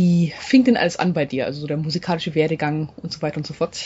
[0.00, 1.44] wie fing denn alles an bei dir?
[1.44, 3.84] Also so der musikalische Werdegang und so weiter und so fort.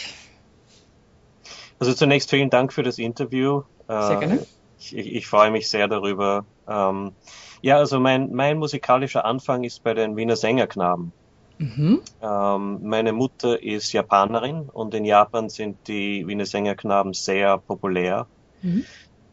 [1.80, 3.62] Also zunächst vielen Dank für das Interview.
[3.88, 4.40] Sehr gerne.
[4.40, 4.46] Äh,
[4.78, 6.46] ich, ich, ich freue mich sehr darüber.
[6.68, 7.16] Ähm,
[7.62, 11.12] ja, also mein, mein musikalischer Anfang ist bei den Wiener Sängerknaben.
[11.58, 12.00] Mhm.
[12.20, 18.28] Ähm, meine Mutter ist Japanerin und in Japan sind die Wiener Sängerknaben sehr populär.
[18.62, 18.84] Mhm.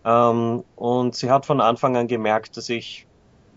[0.03, 3.05] Ähm, und sie hat von Anfang an gemerkt, dass ich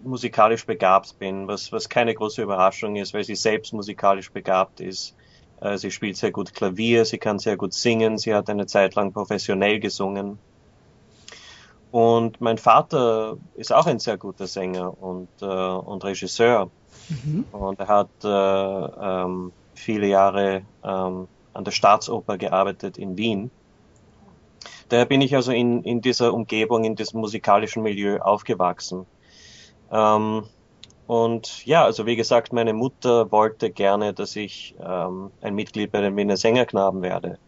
[0.05, 5.15] musikalisch begabt bin, was, was keine große Überraschung ist, weil sie selbst musikalisch begabt ist.
[5.61, 8.95] Äh, sie spielt sehr gut Klavier, sie kann sehr gut singen, sie hat eine Zeit
[8.95, 10.39] lang professionell gesungen.
[11.91, 16.71] Und mein Vater ist auch ein sehr guter Sänger und, äh, und Regisseur.
[17.09, 17.45] Mhm.
[17.53, 23.51] Und er hat äh, ähm, viele Jahre ähm, an der Staatsoper gearbeitet in Wien.
[24.89, 29.07] Daher bin ich also in, in dieser Umgebung, in diesem musikalischen Milieu aufgewachsen.
[29.95, 30.45] Ähm,
[31.07, 36.01] und ja, also wie gesagt, meine Mutter wollte gerne, dass ich ähm, ein Mitglied bei
[36.01, 37.39] den Wiener Sängerknaben werde.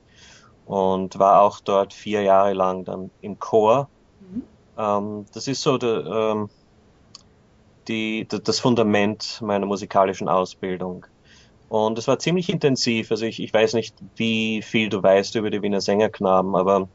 [0.67, 3.89] Und war auch dort vier Jahre lang dann im Chor.
[4.21, 4.43] Mhm.
[4.79, 6.51] Ähm, das ist so der, ähm,
[7.89, 11.06] die, das Fundament meiner musikalischen Ausbildung.
[11.69, 13.11] Und es war ziemlich intensiv.
[13.11, 16.89] Also ich, ich weiß nicht, wie viel du weißt über die Wiener Sängerknaben, aber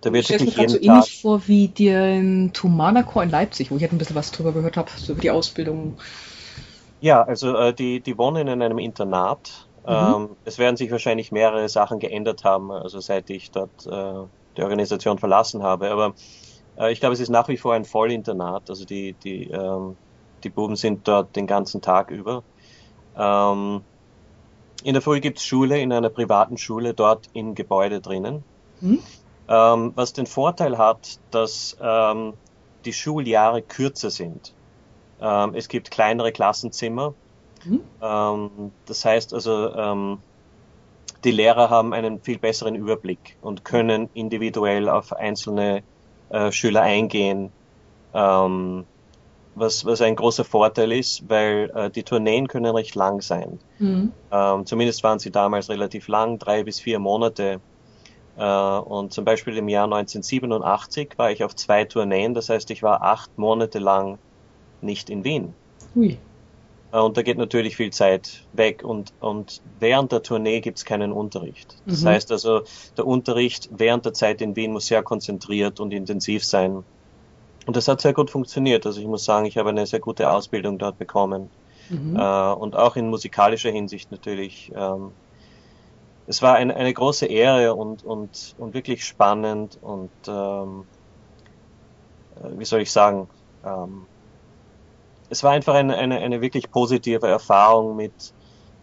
[0.00, 3.76] da wird wirklich jeden so Tag ähnlich vor wie den Thumana Chor in Leipzig, wo
[3.76, 5.98] ich jetzt ein bisschen was drüber gehört habe, so über die Ausbildung.
[7.00, 9.68] Ja, also äh, die, die wohnen in einem Internat.
[9.86, 9.92] Mhm.
[9.92, 14.62] Ähm, es werden sich wahrscheinlich mehrere Sachen geändert haben, also seit ich dort äh, die
[14.62, 15.90] Organisation verlassen habe.
[15.90, 16.14] Aber
[16.78, 18.70] äh, ich glaube, es ist nach wie vor ein Vollinternat.
[18.70, 19.96] Also die, die, ähm,
[20.44, 22.42] die Buben sind dort den ganzen Tag über.
[23.16, 23.82] Ähm,
[24.82, 28.44] in der Früh gibt's Schule in einer privaten Schule dort im Gebäude drinnen.
[28.80, 29.02] Mhm
[29.50, 32.34] ähm, was den Vorteil hat, dass ähm,
[32.84, 34.54] die Schuljahre kürzer sind.
[35.20, 37.14] Ähm, es gibt kleinere Klassenzimmer.
[37.64, 37.80] Mhm.
[38.00, 38.50] Ähm,
[38.86, 40.18] das heißt also, ähm,
[41.24, 45.82] die Lehrer haben einen viel besseren Überblick und können individuell auf einzelne
[46.30, 47.50] äh, Schüler eingehen,
[48.14, 48.86] ähm,
[49.56, 53.58] was, was ein großer Vorteil ist, weil äh, die Tourneen können recht lang sein.
[53.78, 54.12] Mhm.
[54.64, 57.60] Zumindest waren sie damals relativ lang, drei bis vier Monate.
[58.36, 62.82] Äh, und zum Beispiel im Jahr 1987 war ich auf zwei Tourneen, das heißt, ich
[62.82, 64.18] war acht Monate lang
[64.80, 65.54] nicht in Wien.
[65.94, 66.18] Ui.
[66.92, 71.12] Äh, und da geht natürlich viel Zeit weg und, und während der Tournee gibt's keinen
[71.12, 71.76] Unterricht.
[71.86, 72.08] Das mhm.
[72.08, 72.62] heißt also,
[72.96, 76.84] der Unterricht während der Zeit in Wien muss sehr konzentriert und intensiv sein.
[77.66, 78.86] Und das hat sehr gut funktioniert.
[78.86, 81.50] Also ich muss sagen, ich habe eine sehr gute Ausbildung dort bekommen.
[81.88, 82.16] Mhm.
[82.16, 84.72] Äh, und auch in musikalischer Hinsicht natürlich.
[86.30, 90.84] Es war eine, eine große Ehre und, und, und wirklich spannend und ähm,
[92.36, 93.28] äh, wie soll ich sagen,
[93.66, 94.06] ähm,
[95.28, 98.12] es war einfach eine, eine, eine wirklich positive Erfahrung mit,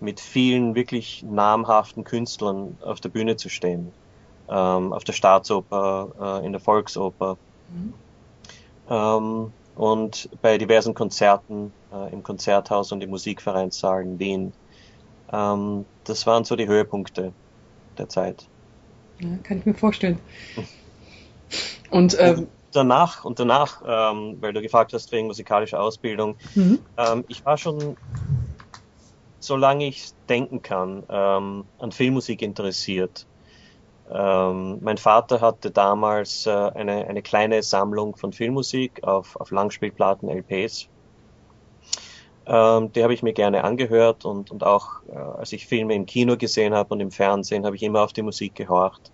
[0.02, 3.94] mit vielen wirklich namhaften Künstlern auf der Bühne zu stehen.
[4.50, 7.38] Ähm, auf der Staatsoper, äh, in der Volksoper.
[7.70, 7.94] Mhm.
[8.90, 14.54] Ähm, und bei diversen Konzerten äh, im Konzerthaus und im Musikvereinssaal in Wien.
[15.32, 17.34] Ähm, das waren so die Höhepunkte
[17.98, 18.48] der Zeit.
[19.20, 20.20] Ja, kann ich mir vorstellen.
[21.90, 26.80] Und, ähm, und danach, und danach, ähm, weil du gefragt hast wegen musikalischer Ausbildung, mhm.
[26.98, 27.98] ähm, ich war schon,
[29.40, 33.26] solange ich denken kann, ähm, an Filmmusik interessiert.
[34.10, 40.30] Ähm, mein Vater hatte damals äh, eine, eine kleine Sammlung von Filmmusik auf, auf Langspielplatten,
[40.30, 40.88] LPs.
[42.50, 46.06] Ähm, die habe ich mir gerne angehört und, und auch äh, als ich Filme im
[46.06, 49.12] Kino gesehen habe und im Fernsehen, habe ich immer auf die Musik gehorcht.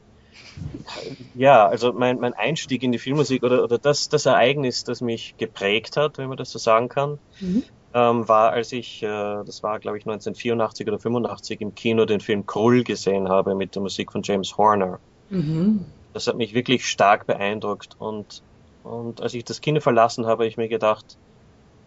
[1.33, 5.35] Ja, also mein, mein Einstieg in die Filmmusik oder, oder das, das Ereignis, das mich
[5.37, 7.63] geprägt hat, wenn man das so sagen kann, mhm.
[7.95, 12.19] ähm, war, als ich, äh, das war glaube ich 1984 oder 85 im Kino den
[12.19, 14.99] Film Krull gesehen habe mit der Musik von James Horner.
[15.31, 15.85] Mhm.
[16.13, 18.43] Das hat mich wirklich stark beeindruckt und,
[18.83, 21.17] und als ich das Kino verlassen habe, habe ich mir gedacht,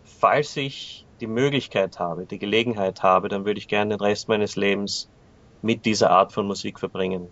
[0.05, 4.57] falls ich die Möglichkeit habe, die Gelegenheit habe, dann würde ich gerne den Rest meines
[4.57, 5.09] Lebens
[5.63, 7.29] mit dieser Art von Musik verbringen.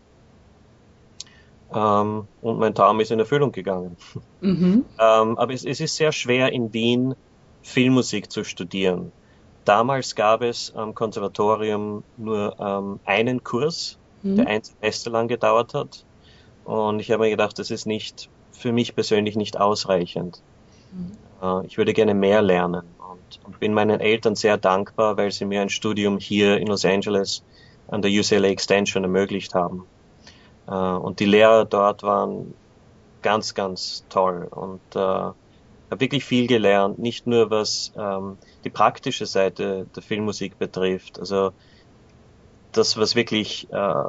[1.72, 3.96] Ähm, und mein Traum ist in Erfüllung gegangen.
[4.40, 4.84] Mhm.
[4.98, 7.14] Ähm, aber es, es, ist sehr schwer in Wien
[7.62, 9.12] Filmmusik zu studieren.
[9.64, 14.36] Damals gab es am Konservatorium nur ähm, einen Kurs, mhm.
[14.36, 16.04] der ein Semester lang gedauert hat.
[16.64, 20.42] Und ich habe mir gedacht, das ist nicht für mich persönlich nicht ausreichend.
[20.92, 21.12] Mhm.
[21.42, 22.82] Äh, ich würde gerne mehr lernen
[23.44, 27.42] und bin meinen Eltern sehr dankbar, weil sie mir ein Studium hier in Los Angeles
[27.88, 29.86] an der UCLA Extension ermöglicht haben.
[30.66, 32.54] Äh, und die Lehrer dort waren
[33.22, 35.34] ganz, ganz toll und äh, habe
[35.94, 41.52] habe wirklich viel gelernt, nicht nur was ähm, die praktische Seite der Filmmusik betrifft, also
[42.72, 44.04] das, was wirklich, äh,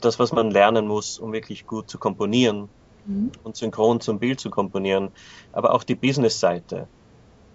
[0.00, 2.68] das, was man lernen muss, um wirklich gut zu komponieren
[3.06, 3.30] mhm.
[3.44, 5.10] und synchron zum Bild zu komponieren,
[5.52, 6.88] aber auch die Business-Seite,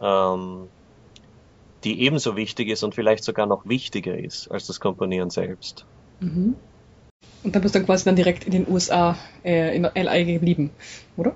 [0.01, 0.69] ähm,
[1.83, 5.85] die ebenso wichtig ist und vielleicht sogar noch wichtiger ist als das Komponieren selbst.
[6.19, 6.55] Mhm.
[7.43, 10.71] Und dann bist du quasi dann direkt in den USA, äh, in LA geblieben,
[11.15, 11.35] oder?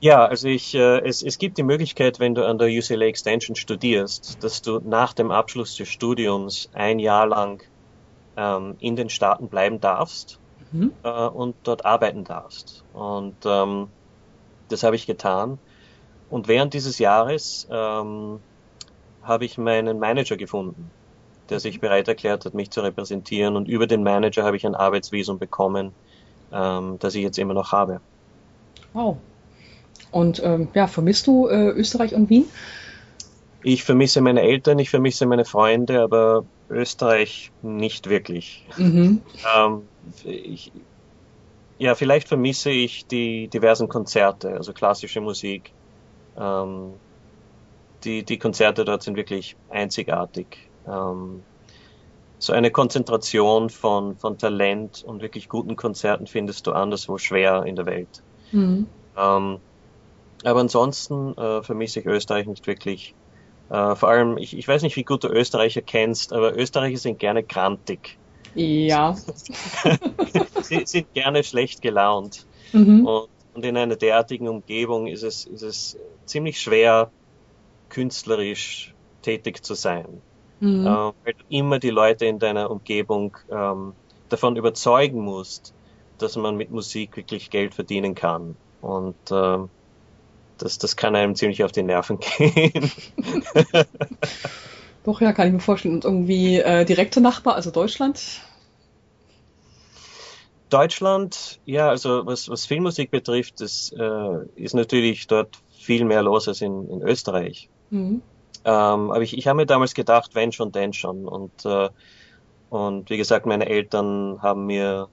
[0.00, 3.54] Ja, also ich, äh, es, es gibt die Möglichkeit, wenn du an der UCLA Extension
[3.54, 7.62] studierst, dass du nach dem Abschluss des Studiums ein Jahr lang
[8.36, 10.40] ähm, in den Staaten bleiben darfst
[10.72, 10.92] mhm.
[11.04, 12.82] äh, und dort arbeiten darfst.
[12.92, 13.88] Und ähm,
[14.68, 15.58] das habe ich getan.
[16.30, 18.40] Und während dieses Jahres ähm,
[19.22, 20.90] habe ich meinen Manager gefunden,
[21.48, 23.56] der sich bereit erklärt hat, mich zu repräsentieren.
[23.56, 25.92] Und über den Manager habe ich ein Arbeitsvisum bekommen,
[26.52, 28.00] ähm, das ich jetzt immer noch habe.
[28.92, 29.16] Wow.
[30.10, 32.44] Und ähm, ja, vermisst du äh, Österreich und Wien?
[33.62, 38.66] Ich vermisse meine Eltern, ich vermisse meine Freunde, aber Österreich nicht wirklich.
[38.76, 39.22] Mhm.
[39.56, 39.82] Ähm,
[40.24, 40.72] ich,
[41.78, 45.70] ja, vielleicht vermisse ich die diversen Konzerte, also klassische Musik.
[46.36, 46.94] Ähm,
[48.04, 50.68] die, die Konzerte dort sind wirklich einzigartig.
[50.86, 51.42] Ähm,
[52.38, 57.76] so eine Konzentration von, von Talent und wirklich guten Konzerten findest du anderswo schwer in
[57.76, 58.22] der Welt.
[58.50, 58.88] Mhm.
[59.16, 59.58] Ähm,
[60.44, 63.14] aber ansonsten äh, vermisse ich Österreich nicht wirklich.
[63.70, 67.20] Äh, vor allem, ich, ich weiß nicht, wie gut du Österreicher kennst, aber Österreicher sind
[67.20, 68.18] gerne grantig.
[68.54, 69.14] Ja.
[70.62, 72.46] Sie sind gerne schlecht gelaunt.
[72.72, 73.06] Mhm.
[73.06, 77.10] Und, und, in einer derartigen Umgebung ist es, ist es ziemlich schwer,
[77.92, 80.22] künstlerisch tätig zu sein.
[80.60, 80.86] Mhm.
[80.86, 83.92] Äh, weil du immer die Leute in deiner Umgebung ähm,
[84.30, 85.74] davon überzeugen musst,
[86.18, 88.56] dass man mit Musik wirklich Geld verdienen kann.
[88.80, 89.68] Und ähm,
[90.58, 92.90] das, das kann einem ziemlich auf die Nerven gehen.
[95.04, 95.96] Doch, ja, kann ich mir vorstellen.
[95.96, 98.40] Und irgendwie äh, direkter Nachbar, also Deutschland?
[100.70, 106.48] Deutschland, ja, also was, was Filmmusik betrifft, das äh, ist natürlich dort viel mehr los
[106.48, 107.68] als in, in Österreich.
[107.92, 108.22] Mhm.
[108.64, 111.28] Ähm, aber ich, ich habe mir damals gedacht, wenn schon, denn schon.
[111.28, 111.90] Und, äh,
[112.70, 115.08] und wie gesagt, meine Eltern haben mir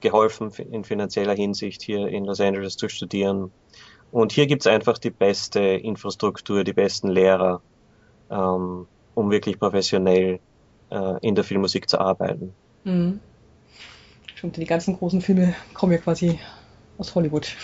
[0.00, 3.52] geholfen, in finanzieller Hinsicht hier in Los Angeles zu studieren.
[4.10, 7.62] Und hier gibt's einfach die beste Infrastruktur, die besten Lehrer,
[8.30, 10.40] ähm, um wirklich professionell
[10.90, 12.54] äh, in der Filmmusik zu arbeiten.
[12.84, 13.20] Mhm.
[14.34, 16.38] Stimmt, die ganzen großen Filme kommen ja quasi
[16.98, 17.56] aus Hollywood.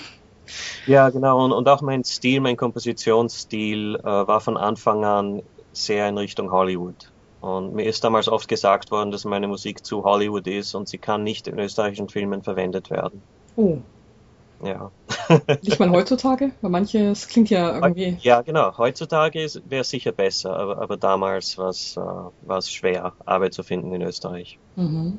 [0.86, 1.44] Ja, genau.
[1.44, 5.42] Und, und auch mein Stil, mein Kompositionsstil äh, war von Anfang an
[5.72, 7.10] sehr in Richtung Hollywood.
[7.40, 10.98] Und mir ist damals oft gesagt worden, dass meine Musik zu Hollywood ist und sie
[10.98, 13.22] kann nicht in österreichischen Filmen verwendet werden.
[13.56, 13.78] Oh,
[14.64, 14.90] ja.
[15.62, 16.52] Nicht mal heutzutage?
[16.62, 18.16] Weil manches klingt ja irgendwie.
[18.20, 18.76] Ja, genau.
[18.78, 23.92] Heutzutage wäre es sicher besser, aber, aber damals war es äh, schwer, Arbeit zu finden
[23.92, 24.58] in Österreich.
[24.76, 25.18] Mhm.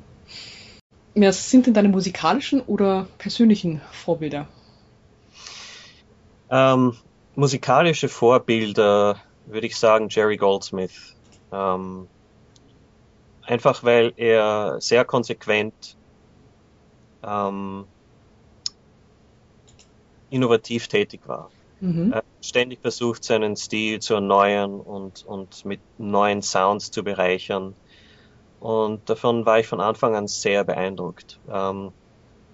[1.13, 4.47] Wer sind denn deine musikalischen oder persönlichen Vorbilder?
[6.49, 6.95] Ähm,
[7.35, 11.15] musikalische Vorbilder würde ich sagen Jerry Goldsmith.
[11.51, 12.07] Ähm,
[13.43, 15.95] einfach weil er sehr konsequent
[17.23, 17.85] ähm,
[20.29, 21.49] innovativ tätig war.
[21.79, 22.13] Mhm.
[22.13, 27.75] Er ständig versucht, seinen Stil zu erneuern und, und mit neuen Sounds zu bereichern.
[28.59, 31.39] Und davon war ich von Anfang an sehr beeindruckt.
[31.49, 31.91] Ähm,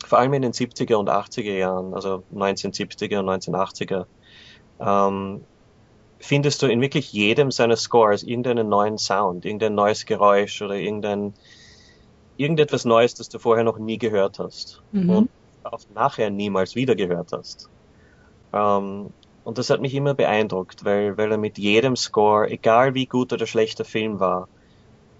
[0.06, 4.06] vor allem in den 70er und 80er Jahren, also 1970er und 1980er,
[4.80, 5.44] ähm,
[6.20, 11.34] findest du in wirklich jedem seiner Scores irgendeinen neuen Sound, irgendein neues Geräusch oder irgendein,
[12.38, 14.82] irgendetwas Neues, das du vorher noch nie gehört hast.
[14.92, 15.10] Mhm.
[15.10, 15.30] Und
[15.64, 17.70] auch nachher niemals wieder gehört hast.
[18.54, 19.10] Ähm,
[19.44, 23.34] und das hat mich immer beeindruckt, weil, weil er mit jedem Score, egal wie gut
[23.34, 24.48] oder schlecht der Film war,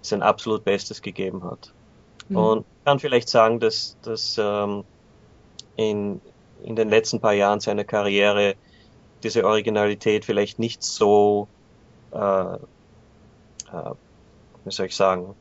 [0.00, 1.72] sein absolut Bestes gegeben hat.
[2.28, 2.36] Mhm.
[2.36, 4.84] Und ich kann vielleicht sagen, dass, dass ähm,
[5.76, 6.20] in,
[6.64, 8.54] in den letzten paar Jahren seiner Karriere
[9.22, 11.46] diese Originalität vielleicht nicht so,
[12.12, 12.58] äh, äh,
[14.64, 15.34] wie soll ich sagen,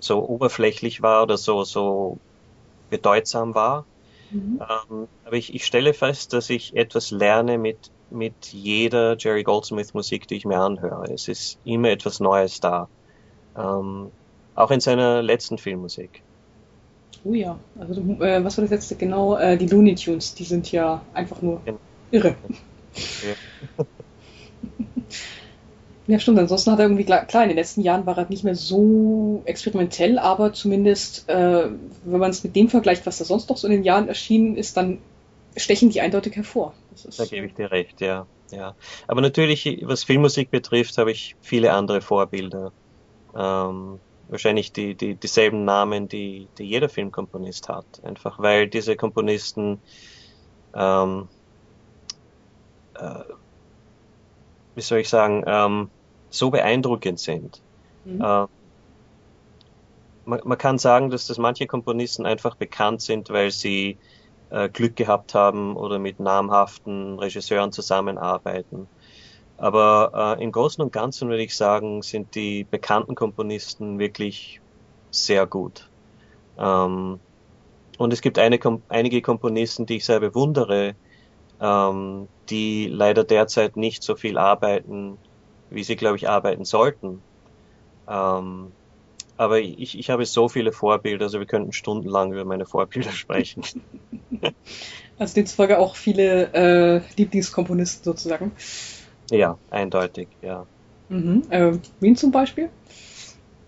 [0.00, 2.18] so oberflächlich war oder so, so
[2.90, 3.84] bedeutsam war.
[4.30, 4.60] Mhm.
[4.60, 9.94] Ähm, aber ich, ich stelle fest, dass ich etwas lerne mit, mit jeder Jerry Goldsmith
[9.94, 11.12] Musik, die ich mir anhöre.
[11.12, 12.88] Es ist immer etwas Neues da.
[13.56, 14.10] Ähm,
[14.56, 16.22] auch in seiner letzten Filmmusik.
[17.24, 19.36] Oh ja, also äh, was war das letzte genau?
[19.36, 21.60] Äh, die Looney Tunes, die sind ja einfach nur
[22.10, 22.34] irre.
[23.26, 23.84] Ja.
[26.08, 26.38] Ja, stimmt.
[26.38, 30.18] Ansonsten hat er irgendwie, klar, in den letzten Jahren war er nicht mehr so experimentell,
[30.18, 31.68] aber zumindest, äh,
[32.04, 34.56] wenn man es mit dem vergleicht, was da sonst noch so in den Jahren erschienen
[34.56, 34.98] ist, dann
[35.56, 36.74] stechen die eindeutig hervor.
[37.16, 38.26] da gebe ich dir recht, ja.
[38.52, 38.76] ja.
[39.08, 42.72] Aber natürlich, was Filmmusik betrifft, habe ich viele andere Vorbilder.
[43.34, 43.98] Ähm,
[44.28, 47.86] wahrscheinlich die, die, dieselben Namen, die, die jeder Filmkomponist hat.
[48.02, 49.80] Einfach weil diese Komponisten
[50.74, 51.28] ähm,
[52.94, 53.24] äh,
[54.76, 55.90] wie soll ich sagen, ähm,
[56.30, 57.60] so beeindruckend sind.
[58.04, 58.20] Mhm.
[58.20, 58.46] Äh,
[60.26, 63.98] man, man, kann sagen, dass das manche Komponisten einfach bekannt sind, weil sie
[64.50, 68.86] äh, Glück gehabt haben oder mit namhaften Regisseuren zusammenarbeiten.
[69.58, 74.60] Aber äh, im Großen und Ganzen würde ich sagen, sind die bekannten Komponisten wirklich
[75.10, 75.90] sehr gut.
[76.58, 77.20] Ähm,
[77.98, 78.58] und es gibt eine,
[78.88, 80.94] einige Komponisten, die ich sehr bewundere,
[81.60, 85.18] ähm, die leider derzeit nicht so viel arbeiten,
[85.70, 87.22] wie sie, glaube ich, arbeiten sollten.
[88.08, 88.72] Ähm,
[89.38, 93.62] aber ich, ich habe so viele Vorbilder, also wir könnten stundenlang über meine Vorbilder sprechen.
[95.18, 98.52] Also demzufolge auch viele äh, Lieblingskomponisten sozusagen.
[99.30, 100.66] Ja, eindeutig, ja.
[101.08, 101.42] Mhm.
[101.50, 102.70] Äh, wen zum Beispiel?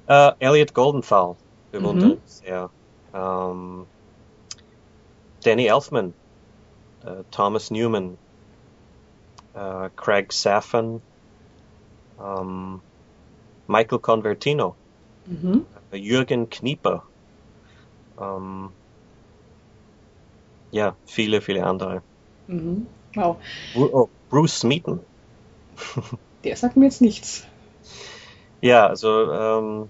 [0.06, 1.36] Äh, Elliot Goldenthal
[1.70, 2.18] bewundere mhm.
[2.24, 2.70] sehr.
[3.14, 3.86] Ähm,
[5.44, 6.14] Danny Elfman,
[7.04, 8.18] äh, Thomas Newman,
[9.54, 11.00] äh, Craig Safan,
[12.22, 12.80] ähm,
[13.66, 14.74] Michael Convertino,
[15.26, 15.64] mhm.
[15.92, 17.04] Äh, Jürgen Knieper,
[18.20, 18.70] ähm,
[20.70, 22.02] ja, viele, viele andere.
[22.46, 22.86] Mhm.
[23.14, 23.36] Wow.
[23.74, 25.00] Oh, Bruce Smeaton.
[26.44, 27.46] Der sagt mir jetzt nichts.
[28.60, 29.88] Ja, also ähm,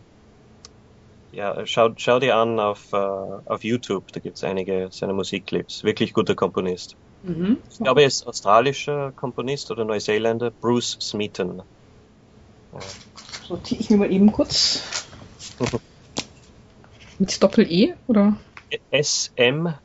[1.33, 5.85] ja, schau, schau dir an auf, äh, auf YouTube, da gibt es einige seiner Musikclips.
[5.85, 6.97] Wirklich guter Komponist.
[7.23, 7.59] Mhm.
[7.71, 11.63] Ich glaube, er ist australischer Komponist oder Neuseeländer, Bruce Smeaton.
[12.73, 12.79] Ja.
[13.47, 15.07] Sortiere ich mir mal eben kurz.
[17.19, 18.37] Mit Doppel-E oder?
[18.91, 19.79] S-M-E-A-T-O-N.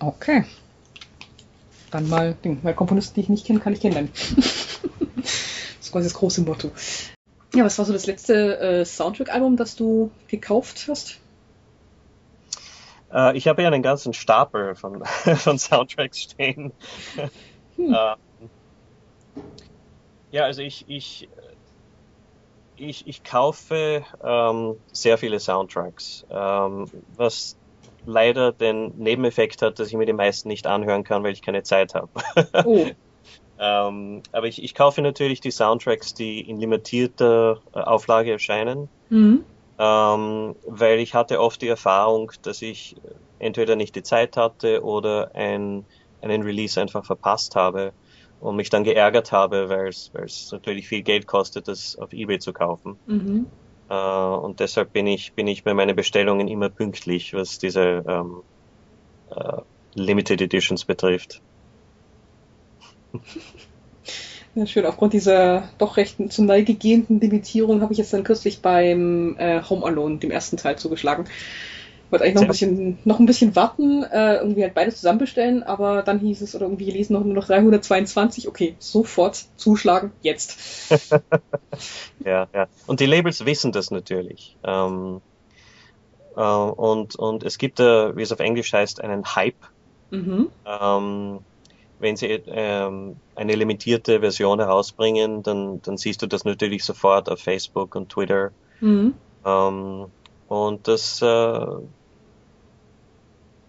[0.00, 0.44] Okay.
[1.94, 4.10] Dann mal, mal Komponisten, die ich nicht kenne, kann ich kennenlernen.
[5.16, 6.72] das ist quasi das große Motto.
[7.54, 11.20] Ja, was war so das letzte äh, Soundtrack-Album, das du gekauft hast?
[13.12, 15.04] Äh, ich habe ja einen ganzen Stapel von,
[15.36, 16.72] von Soundtracks stehen.
[17.76, 17.94] Hm.
[17.94, 18.16] Äh,
[20.30, 21.28] ja, also ich, ich,
[22.74, 27.56] ich, ich kaufe ähm, sehr viele Soundtracks, ähm, was
[28.06, 31.62] leider den Nebeneffekt hat, dass ich mir die meisten nicht anhören kann, weil ich keine
[31.62, 32.08] Zeit habe.
[32.66, 32.86] Oh.
[33.58, 38.88] ähm, aber ich, ich kaufe natürlich die Soundtracks, die in limitierter äh, Auflage erscheinen.
[39.10, 39.44] Mhm
[39.78, 42.96] ähm, weil ich hatte oft die Erfahrung, dass ich
[43.38, 45.84] entweder nicht die Zeit hatte oder ein,
[46.22, 47.92] einen Release einfach verpasst habe
[48.40, 52.52] und mich dann geärgert habe, weil es natürlich viel Geld kostet, das auf eBay zu
[52.52, 52.98] kaufen.
[53.06, 53.46] Mhm.
[53.94, 58.42] Äh, und deshalb bin ich, bin ich bei meinen Bestellungen immer pünktlich, was diese ähm,
[59.30, 59.60] äh,
[59.94, 61.40] Limited Editions betrifft.
[64.56, 64.86] Ja, schön.
[64.86, 69.60] Aufgrund dieser doch recht zum Neige gehenden Limitierung habe ich jetzt dann kürzlich beim äh,
[69.68, 71.24] Home Alone, dem ersten Teil, zugeschlagen.
[72.14, 75.64] Wollte eigentlich noch ein bisschen, noch ein bisschen warten, äh, irgendwie halt beides zusammen bestellen,
[75.64, 78.46] aber dann hieß es, oder irgendwie gelesen, noch nur noch 322.
[78.46, 80.56] Okay, sofort zuschlagen, jetzt.
[82.24, 82.68] ja, ja.
[82.86, 84.56] Und die Labels wissen das natürlich.
[84.62, 85.22] Ähm,
[86.36, 89.56] äh, und, und es gibt, äh, wie es auf Englisch heißt, einen Hype.
[90.12, 90.50] Mhm.
[90.64, 91.40] Ähm,
[91.98, 97.40] wenn sie ähm, eine limitierte Version herausbringen, dann, dann siehst du das natürlich sofort auf
[97.40, 98.52] Facebook und Twitter.
[98.80, 99.14] Mhm.
[99.44, 100.06] Ähm,
[100.46, 101.66] und das äh,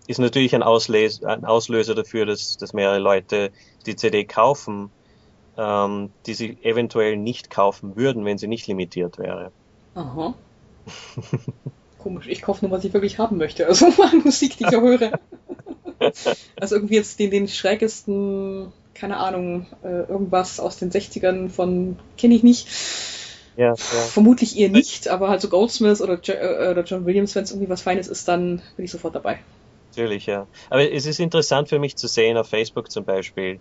[0.08, 3.52] ist natürlich ein, Ausles ein Auslöser dafür, dass, dass mehrere Leute
[3.86, 4.92] die CD kaufen,
[5.58, 9.52] ähm, die sie eventuell nicht kaufen würden, wenn sie nicht limitiert wäre.
[9.96, 10.36] Aha.
[12.00, 13.66] Komisch, ich kaufe nur, was ich wirklich haben möchte.
[13.66, 13.88] Also
[14.24, 15.20] Musik, die ich höre.
[16.60, 22.36] also irgendwie jetzt den, den schrägesten, keine Ahnung, äh, irgendwas aus den 60ern von, kenne
[22.36, 22.68] ich nicht.
[23.58, 23.76] Ja, ja.
[23.76, 27.70] Vermutlich eher nicht, aber halt so Goldsmith oder, äh, oder John Williams, wenn es irgendwie
[27.70, 29.40] was Feines ist, dann bin ich sofort dabei.
[29.96, 30.48] Natürlich, ja.
[30.70, 33.60] Aber es ist interessant für mich zu sehen, auf Facebook zum Beispiel,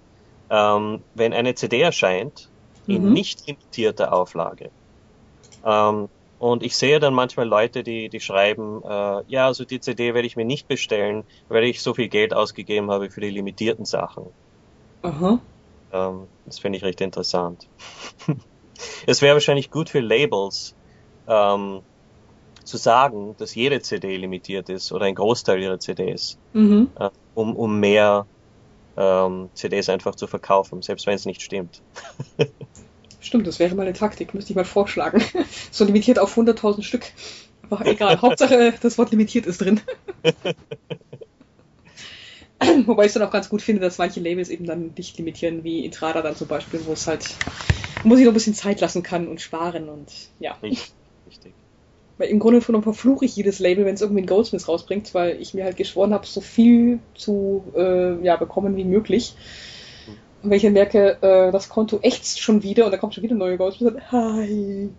[0.51, 2.49] ähm, wenn eine CD erscheint,
[2.87, 3.13] in mhm.
[3.13, 4.71] nicht limitierter Auflage,
[5.65, 10.13] ähm, und ich sehe dann manchmal Leute, die, die schreiben, äh, ja, also die CD
[10.13, 13.87] werde ich mir nicht bestellen, weil ich so viel Geld ausgegeben habe für die limitierten
[13.87, 14.27] Sachen.
[15.03, 15.39] Aha.
[15.93, 17.67] Ähm, das finde ich recht interessant.
[19.07, 20.75] es wäre wahrscheinlich gut für Labels,
[21.29, 21.81] ähm,
[22.65, 26.89] zu sagen, dass jede CD limitiert ist oder ein Großteil ihrer CDs, mhm.
[26.99, 28.27] äh, um, um mehr
[28.97, 31.83] ähm, CDs einfach zu verkaufen, selbst wenn es nicht stimmt.
[33.21, 35.23] Stimmt, das wäre mal eine Taktik, müsste ich mal vorschlagen.
[35.71, 37.07] so limitiert auf 100.000 Stück.
[37.71, 39.81] Aber egal, Hauptsache das Wort limitiert ist drin.
[42.85, 45.65] Wobei ich es dann auch ganz gut finde, dass manche Labels eben dann nicht limitieren,
[45.65, 47.35] wie Intrada dann zum Beispiel, wo es halt,
[48.05, 50.59] wo sich noch ein bisschen Zeit lassen kann und sparen und ja.
[50.63, 50.93] Richtig.
[52.17, 55.41] Weil im Grunde genommen verfluche ich jedes Label, wenn es irgendwie ein Goldsmith rausbringt, weil
[55.41, 59.35] ich mir halt geschworen habe, so viel zu äh, ja, bekommen wie möglich.
[60.43, 63.25] Und wenn ich dann merke, äh, das Konto ächzt schon wieder und da kommt schon
[63.25, 64.91] wieder ein neuer Goldsmith, dann, hi.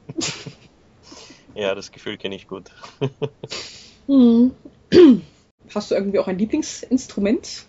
[1.55, 2.71] ja, das Gefühl kenne ich gut.
[4.07, 4.51] hm.
[5.73, 7.65] Hast du irgendwie auch ein Lieblingsinstrument?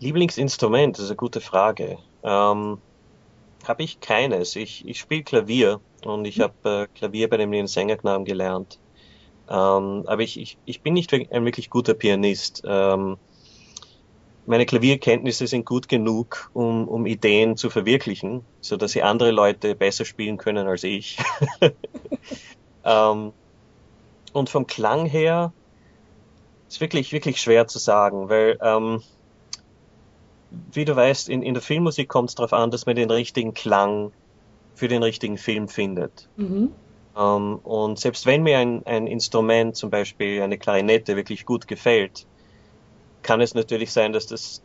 [0.00, 1.98] Lieblingsinstrument, das ist eine gute Frage.
[2.22, 2.78] Ähm,
[3.68, 4.56] habe ich keines.
[4.56, 8.78] Ich, ich spiele Klavier und ich habe äh, Klavier bei dem Sängerknaben gelernt.
[9.48, 12.62] Ähm, aber ich, ich, ich bin nicht ein wirklich guter Pianist.
[12.64, 13.16] Ähm,
[14.46, 19.74] meine Klavierkenntnisse sind gut genug, um, um Ideen zu verwirklichen, so dass sie andere Leute
[19.74, 21.18] besser spielen können als ich.
[22.84, 23.32] ähm,
[24.32, 25.52] und vom Klang her
[26.68, 29.02] ist wirklich, wirklich schwer zu sagen, weil, ähm,
[30.50, 33.54] wie du weißt, in, in der Filmmusik kommt es darauf an, dass man den richtigen
[33.54, 34.12] Klang
[34.74, 36.28] für den richtigen Film findet.
[36.36, 36.72] Mhm.
[37.16, 42.26] Ähm, und selbst wenn mir ein, ein Instrument, zum Beispiel eine Klarinette, wirklich gut gefällt,
[43.22, 44.62] kann es natürlich sein, dass das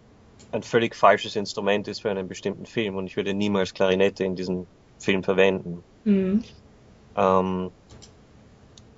[0.52, 4.36] ein völlig falsches Instrument ist für einen bestimmten Film und ich würde niemals Klarinette in
[4.36, 4.68] diesem
[5.00, 5.84] Film verwenden.
[6.04, 6.44] Mhm.
[7.16, 7.72] Ähm,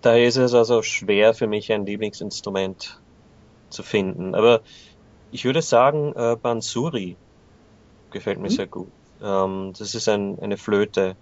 [0.02, 3.00] daher ist es also schwer für mich, ein Lieblingsinstrument
[3.70, 4.36] zu finden.
[4.36, 4.62] Aber
[5.32, 7.16] ich würde sagen, äh, Bansuri
[8.12, 8.54] gefällt mir mhm.
[8.54, 8.92] sehr gut.
[9.22, 11.16] Ähm, das ist ein, eine Flöte,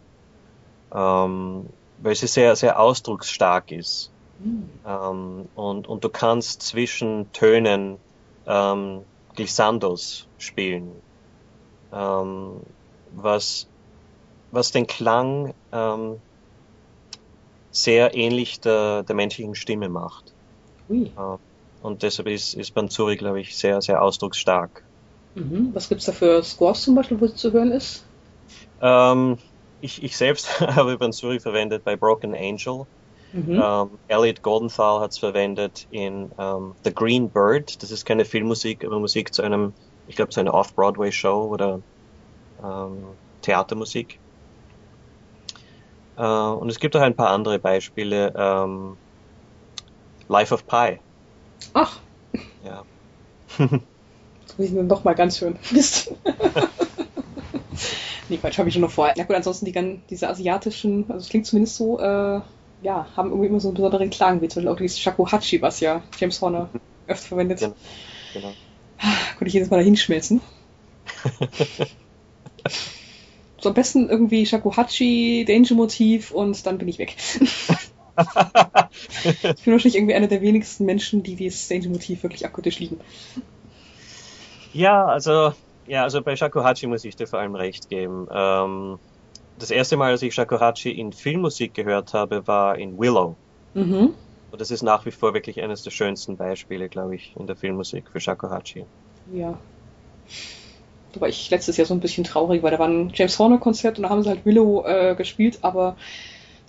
[0.93, 1.65] ähm,
[2.01, 4.11] weil sie sehr, sehr ausdrucksstark ist.
[4.39, 4.69] Mhm.
[4.85, 7.97] Ähm, und, und du kannst zwischen Tönen
[8.45, 9.01] ähm,
[9.35, 10.91] Glissandos spielen,
[11.91, 12.59] ähm,
[13.15, 13.67] was,
[14.51, 16.19] was den Klang ähm,
[17.71, 20.33] sehr ähnlich der, der menschlichen Stimme macht.
[20.89, 21.11] Ui.
[21.83, 24.83] Und deshalb ist, ist Banzuri, glaube ich, sehr, sehr ausdrucksstark.
[25.35, 25.71] Mhm.
[25.73, 28.05] Was gibt's da für Scores zum Beispiel, wo es zu hören ist?
[28.81, 29.37] Ähm,
[29.81, 32.85] ich, ich selbst habe Bansuri verwendet bei Broken Angel.
[33.33, 33.61] Mhm.
[33.61, 37.83] Ähm, Elliot Goldenthal hat es verwendet in ähm, The Green Bird.
[37.83, 39.73] Das ist keine Filmmusik, aber Musik zu einem,
[40.07, 41.81] ich glaube, zu einer Off-Broadway-Show oder
[42.63, 43.03] ähm,
[43.41, 44.19] Theatermusik.
[46.15, 48.33] Äh, und es gibt auch ein paar andere Beispiele.
[48.37, 48.95] Ähm,
[50.29, 50.99] Life of Pi.
[51.73, 51.99] Ach.
[52.63, 52.83] Ja.
[53.59, 55.57] Jetzt muss ich mir noch mal ganz hören.
[55.71, 56.13] Mist.
[58.29, 59.13] nee, Quatsch, habe ich schon noch vorher.
[59.17, 62.41] Na gut, ansonsten die, diese asiatischen, also es klingt zumindest so, äh,
[62.81, 65.79] ja, haben irgendwie immer so einen besonderen Klang, wie zum Beispiel auch dieses Shakuhachi, was
[65.79, 66.69] ja James Horner
[67.07, 67.59] öfter verwendet.
[67.59, 67.75] Genau.
[68.33, 68.53] genau.
[69.37, 70.41] Konnte ich jedes Mal da hinschmelzen.
[73.59, 77.15] so am besten irgendwie Shakuhachi, Danger-Motiv und dann bin ich weg.
[79.23, 82.99] ich bin wahrscheinlich irgendwie einer der wenigsten Menschen, die dieses Danger-Motiv wirklich akutisch lieben.
[84.73, 85.53] Ja, also,
[85.87, 88.27] ja, also bei Shakuhachi muss ich dir vor allem recht geben.
[88.31, 88.99] Ähm,
[89.59, 93.35] das erste Mal, als ich Shakuhachi in Filmmusik gehört habe, war in Willow.
[93.73, 94.13] Mhm.
[94.51, 97.55] Und das ist nach wie vor wirklich eines der schönsten Beispiele, glaube ich, in der
[97.55, 98.85] Filmmusik für Shakuhachi.
[99.33, 99.57] Ja.
[101.13, 103.59] Da war ich letztes Jahr so ein bisschen traurig, weil da war ein James Horner
[103.59, 105.95] Konzert und da haben sie halt Willow äh, gespielt, aber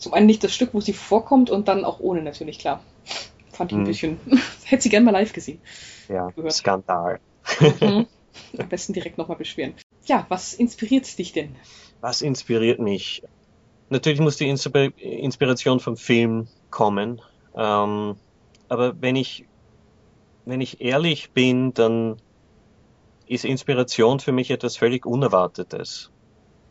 [0.05, 2.85] zum einen nicht das Stück, wo sie vorkommt und dann auch ohne natürlich, klar.
[3.51, 3.87] Fand ich ein hm.
[3.87, 4.21] bisschen.
[4.64, 5.61] Hätte sie gern mal live gesehen.
[6.09, 6.53] Ja, gehört.
[6.53, 7.21] Skandal.
[7.81, 8.07] Mhm.
[8.59, 9.75] Am besten direkt nochmal beschweren.
[10.05, 11.57] Ja, was inspiriert dich denn?
[12.01, 13.23] Was inspiriert mich?
[13.88, 17.23] Natürlich muss die Inspiration vom Film kommen.
[17.57, 18.17] Ähm,
[18.69, 19.47] aber wenn ich,
[20.45, 22.17] wenn ich ehrlich bin, dann
[23.27, 26.11] ist Inspiration für mich etwas völlig Unerwartetes.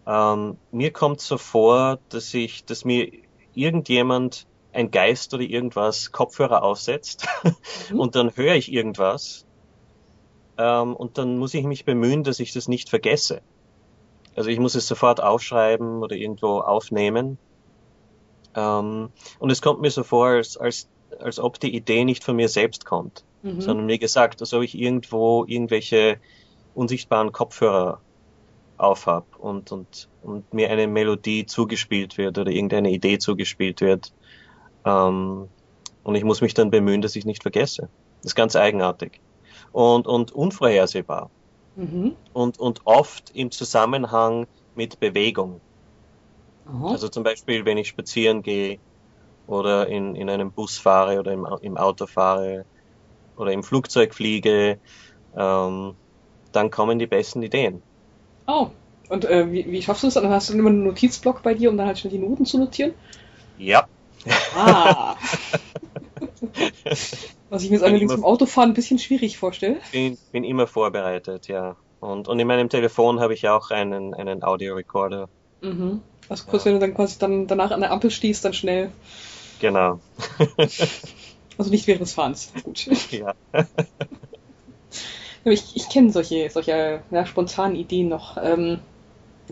[0.06, 3.23] Ähm, mir kommt so vor, dass ich, dass mir
[3.56, 7.28] irgendjemand ein Geist oder irgendwas Kopfhörer aufsetzt
[7.90, 8.00] mhm.
[8.00, 9.46] und dann höre ich irgendwas
[10.58, 13.42] ähm, und dann muss ich mich bemühen, dass ich das nicht vergesse.
[14.36, 17.38] Also ich muss es sofort aufschreiben oder irgendwo aufnehmen.
[18.56, 20.88] Ähm, und es kommt mir so vor, als, als,
[21.20, 23.62] als ob die Idee nicht von mir selbst kommt, mhm.
[23.62, 26.20] sondern wie gesagt, als ob ich irgendwo irgendwelche
[26.74, 28.00] unsichtbaren Kopfhörer
[28.78, 34.14] aufhab und, und, und mir eine Melodie zugespielt wird oder irgendeine Idee zugespielt wird.
[34.86, 35.48] Ähm,
[36.04, 37.90] und ich muss mich dann bemühen, dass ich nicht vergesse.
[38.22, 39.22] Das ist ganz eigenartig.
[39.72, 41.30] Und, und unvorhersehbar.
[41.76, 42.16] Mhm.
[42.34, 45.62] Und, und oft im Zusammenhang mit Bewegung.
[46.66, 46.92] Aha.
[46.92, 48.80] Also zum Beispiel, wenn ich spazieren gehe
[49.48, 52.66] oder in, in einem Bus fahre oder im, im Auto fahre
[53.38, 54.80] oder im Flugzeug fliege,
[55.36, 55.96] ähm,
[56.52, 57.82] dann kommen die besten Ideen.
[58.48, 58.70] Oh,
[59.10, 60.16] und äh, wie, wie schaffst du das?
[60.16, 62.58] Dann hast du immer einen Notizblock bei dir, um dann halt schnell die Noten zu
[62.58, 62.94] notieren?
[63.58, 63.88] Ja.
[64.56, 65.16] Ah.
[67.50, 69.78] Was ich mir jetzt allerdings im Autofahren ein bisschen schwierig vorstelle.
[69.92, 71.76] Bin, bin immer vorbereitet, ja.
[72.00, 75.30] Und, und in meinem Telefon habe ich auch einen, einen Audiorecorder.
[75.62, 76.02] Mhm.
[76.30, 76.72] Also kurz, ja.
[76.72, 78.92] wenn du dann quasi dann danach an der Ampel stehst, dann schnell.
[79.60, 80.00] Genau.
[81.58, 82.52] also nicht während des Fahrens.
[82.64, 82.90] Gut.
[83.12, 83.34] Ja.
[85.52, 88.38] ich ich kenne solche, solche ja, spontanen Ideen noch.
[88.42, 88.80] Ähm,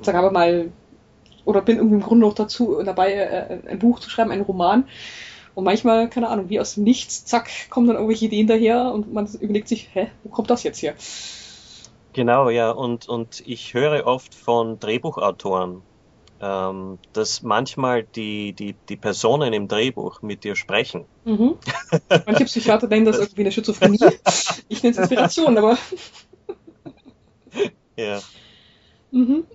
[0.02, 0.72] sag aber mal,
[1.46, 4.86] oder bin irgendwie im Grunde noch dazu dabei, äh, ein Buch zu schreiben, einen Roman.
[5.54, 9.12] Und manchmal, keine Ahnung, wie aus dem Nichts, zack, kommen dann irgendwelche Ideen daher und
[9.14, 10.96] man überlegt sich, hä, wo kommt das jetzt her?
[12.14, 15.82] Genau, ja, und, und ich höre oft von Drehbuchautoren,
[16.42, 21.06] ähm, dass manchmal die, die, die Personen im Drehbuch mit dir sprechen.
[21.24, 21.58] Mhm.
[22.26, 24.00] Manche Psychiater nennen das, irgendwie eine Schizophrenie.
[24.68, 25.78] Ich nenne es Inspiration, aber.
[27.96, 28.20] ja.
[29.12, 29.46] Mhm.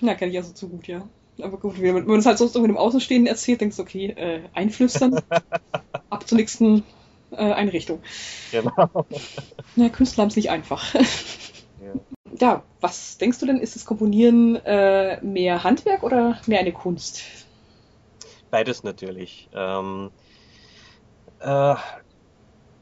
[0.00, 1.08] Na, kenne ich also zu gut, ja.
[1.42, 4.42] Aber gut, wenn man es halt sonst irgendwie im Außenstehenden erzählt, denkst du, okay, äh,
[4.54, 5.20] einflüstern,
[6.10, 6.84] ab zur nächsten
[7.30, 8.00] äh, Einrichtung.
[8.52, 9.06] Genau.
[9.76, 10.94] Na, Künstler haben es nicht einfach.
[12.40, 12.64] Ja.
[12.80, 17.22] was denkst du denn, ist das Komponieren äh, mehr Handwerk oder mehr eine Kunst?
[18.50, 19.48] Beides natürlich.
[19.52, 20.10] Ähm,
[21.40, 21.74] äh,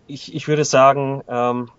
[0.07, 1.71] ich, ich würde sagen, ähm,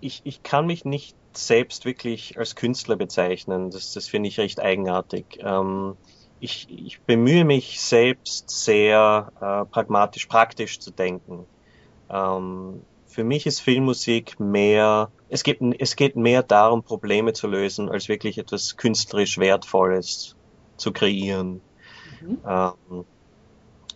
[0.00, 3.70] ich, ich kann mich nicht selbst wirklich als Künstler bezeichnen.
[3.70, 5.26] Das, das finde ich recht eigenartig.
[5.40, 5.96] Ähm,
[6.38, 11.46] ich, ich bemühe mich selbst sehr äh, pragmatisch, praktisch zu denken.
[12.08, 17.88] Ähm, für mich ist Filmmusik mehr, es geht, es geht mehr darum, Probleme zu lösen,
[17.88, 20.36] als wirklich etwas künstlerisch Wertvolles
[20.76, 21.60] zu kreieren.
[22.20, 22.38] Mhm.
[22.46, 23.04] Ähm,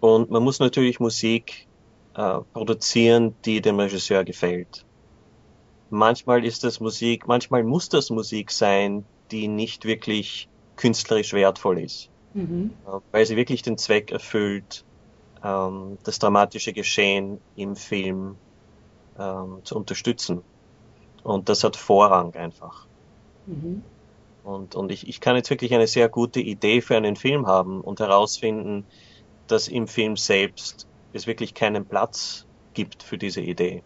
[0.01, 1.67] und man muss natürlich Musik
[2.15, 4.85] äh, produzieren, die dem Regisseur gefällt
[5.93, 12.11] manchmal ist das Musik, manchmal muss das Musik sein, die nicht wirklich künstlerisch wertvoll ist,
[12.35, 12.73] mhm.
[12.87, 14.85] Äh, weil sie wirklich den Zweck erfüllt,
[15.45, 18.37] ähm, das dramatische Geschehen im Film
[19.19, 20.43] ähm, zu unterstützen.
[21.23, 22.87] Und das hat Vorrang einfach.
[23.47, 23.83] Mhm.
[24.43, 27.81] Und, und ich, ich kann jetzt wirklich eine sehr gute Idee für einen Film haben
[27.81, 28.89] und herausfinden,
[29.47, 33.83] dass im Film selbst es wirklich keinen Platz gibt für diese Idee.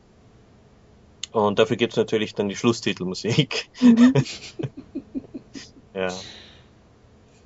[1.33, 3.68] Und dafür gibt es natürlich dann die Schlusstitelmusik.
[3.81, 4.14] Mhm.
[5.94, 6.09] ja.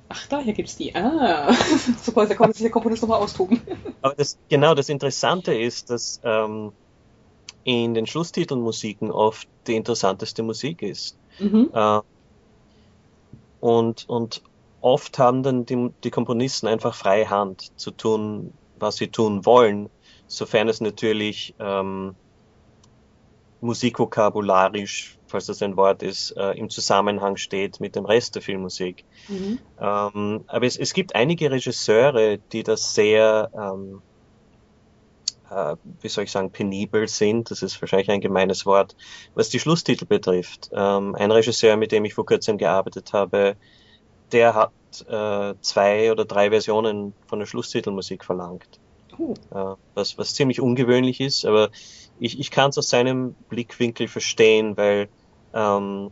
[0.07, 0.93] Ach, daher gibt es die.
[0.95, 1.53] Ah,
[2.01, 3.61] super, da konnte sich der Komponist nochmal austoben.
[4.01, 6.73] Aber das, genau, das Interessante ist, dass ähm,
[7.63, 11.17] in den Schlusstitelmusiken oft die interessanteste Musik ist.
[11.39, 11.69] Mhm.
[11.73, 12.01] Äh,
[13.59, 14.41] und, und
[14.81, 19.89] oft haben dann die, die Komponisten einfach freie Hand zu tun, was sie tun wollen,
[20.27, 22.15] sofern es natürlich ähm,
[23.61, 29.05] musikvokabularisch, falls das ein Wort ist, äh, im Zusammenhang steht mit dem Rest der Filmmusik.
[29.27, 29.59] Mhm.
[29.79, 34.01] Ähm, aber es, es gibt einige Regisseure, die das sehr, ähm,
[35.51, 37.51] äh, wie soll ich sagen, penibel sind.
[37.51, 38.95] Das ist wahrscheinlich ein gemeines Wort,
[39.35, 40.69] was die Schlusstitel betrifft.
[40.73, 43.57] Ähm, ein Regisseur, mit dem ich vor kurzem gearbeitet habe,
[44.31, 44.71] der hat
[45.07, 48.79] äh, zwei oder drei Versionen von der Schlusstitelmusik verlangt.
[49.17, 49.33] Uh.
[49.53, 51.69] Äh, was, was ziemlich ungewöhnlich ist, aber
[52.19, 55.09] ich, ich kann es aus seinem Blickwinkel verstehen, weil
[55.53, 56.11] ähm,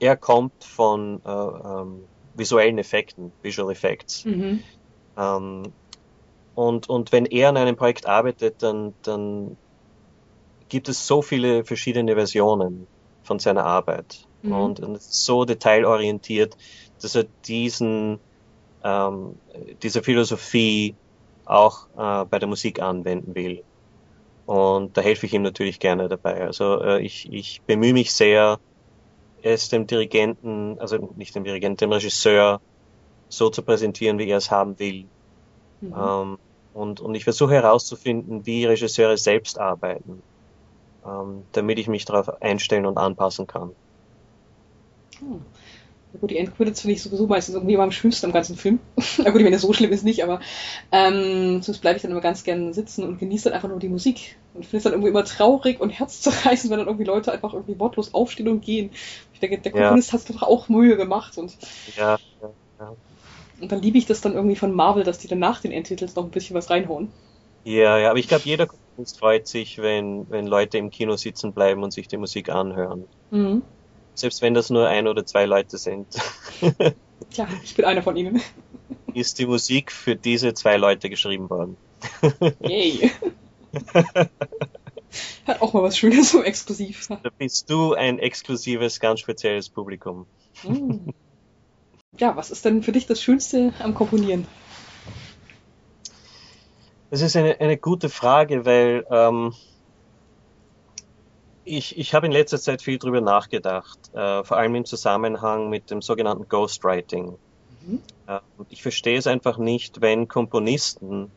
[0.00, 4.24] er kommt von äh, ähm, visuellen Effekten, Visual Effects.
[4.24, 4.62] Mhm.
[5.18, 5.72] Ähm,
[6.58, 9.56] und, und wenn er an einem Projekt arbeitet, dann, dann
[10.68, 12.88] gibt es so viele verschiedene Versionen
[13.22, 14.26] von seiner Arbeit.
[14.42, 14.52] Mhm.
[14.52, 16.56] Und, und so detailorientiert,
[17.00, 18.18] dass er diesen,
[18.82, 19.36] ähm,
[19.84, 20.96] diese Philosophie
[21.44, 23.62] auch äh, bei der Musik anwenden will.
[24.46, 26.44] Und da helfe ich ihm natürlich gerne dabei.
[26.44, 28.58] Also äh, ich, ich bemühe mich sehr,
[29.42, 32.60] es dem Dirigenten, also nicht dem Dirigenten, dem Regisseur
[33.28, 35.04] so zu präsentieren, wie er es haben will.
[35.80, 35.94] Mhm.
[35.96, 36.37] Ähm,
[36.78, 40.22] und, und ich versuche herauszufinden, wie Regisseure selbst arbeiten,
[41.04, 43.72] ähm, damit ich mich darauf einstellen und anpassen kann.
[45.18, 45.40] Hm.
[46.12, 48.78] Ja gut, die Endcredits finde ich sowieso meistens irgendwie immer am schönsten am ganzen Film.
[49.18, 50.40] Na gut, ich meine, so schlimm ist nicht, aber
[50.90, 53.90] ähm, sonst bleibe ich dann immer ganz gern sitzen und genieße dann einfach nur die
[53.90, 54.36] Musik.
[54.54, 57.78] Und finde es dann irgendwie immer traurig und herzzerreißend, wenn dann irgendwie Leute einfach irgendwie
[57.78, 58.90] wortlos aufstehen und gehen.
[59.34, 60.18] Ich denke, der Komponist ja.
[60.18, 61.36] hat doch auch Mühe gemacht.
[61.36, 61.58] Und,
[61.96, 62.96] ja, ja, ja.
[63.60, 66.14] Und dann liebe ich das dann irgendwie von Marvel, dass die dann nach den Endtitels
[66.14, 67.08] noch ein bisschen was reinhauen.
[67.64, 68.68] Ja, ja, aber ich glaube, jeder
[69.18, 73.04] freut sich, wenn, wenn Leute im Kino sitzen bleiben und sich die Musik anhören.
[73.30, 73.62] Mhm
[74.18, 76.06] selbst wenn das nur ein oder zwei Leute sind.
[77.30, 78.42] Tja, ich bin einer von ihnen.
[79.14, 81.76] Ist die Musik für diese zwei Leute geschrieben worden.
[82.60, 83.10] Yay.
[85.46, 87.08] Hat auch mal was Schönes, so exklusiv.
[87.08, 90.26] Da bist du ein exklusives, ganz spezielles Publikum.
[90.62, 91.10] Mm.
[92.16, 94.46] Ja, was ist denn für dich das Schönste am Komponieren?
[97.10, 99.54] Das ist eine, eine gute Frage, weil ähm,
[101.70, 105.90] Ich, ich habe in letzter Zeit viel drüber nachgedacht, äh, vor allem im Zusammenhang mit
[105.90, 107.36] dem sogenannten Ghostwriting.
[107.82, 108.02] Mhm.
[108.26, 108.40] Äh,
[108.70, 111.30] ich verstehe es einfach nicht, wenn Komponisten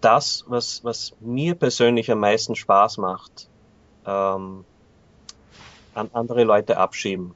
[0.00, 3.50] das, was, was mir persönlich am meisten Spaß macht,
[4.06, 4.64] ähm,
[5.94, 7.34] an andere Leute abschieben.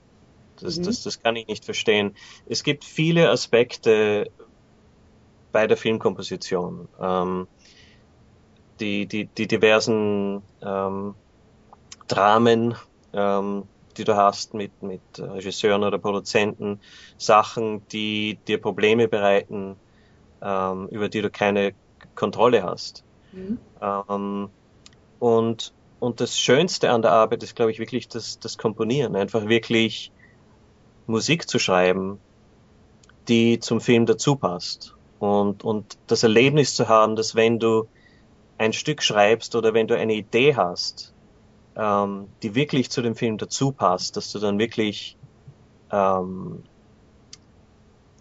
[0.65, 0.85] Das, mhm.
[0.85, 2.17] das, das kann ich nicht verstehen.
[2.47, 4.31] Es gibt viele Aspekte
[5.53, 6.89] bei der Filmkomposition.
[7.01, 7.47] Ähm,
[8.81, 11.15] die, die, die diversen ähm,
[12.09, 12.75] Dramen,
[13.13, 13.65] ähm,
[13.97, 16.81] die du hast mit, mit Regisseuren oder Produzenten,
[17.17, 19.77] Sachen, die dir Probleme bereiten,
[20.43, 21.75] ähm, über die du keine
[22.15, 23.05] Kontrolle hast.
[23.33, 23.59] Mhm.
[23.81, 24.49] Ähm,
[25.21, 29.15] und, und das Schönste an der Arbeit ist, glaube ich, wirklich das, das Komponieren.
[29.15, 30.11] Einfach wirklich
[31.07, 32.19] Musik zu schreiben,
[33.29, 34.95] die zum Film dazu passt.
[35.19, 37.87] Und, und das Erlebnis zu haben, dass wenn du
[38.59, 41.13] ein Stück schreibst oder wenn du eine Idee hast,
[41.77, 45.17] ähm, die wirklich zu dem Film dazu passt, dass du dann wirklich,
[45.91, 46.63] ähm,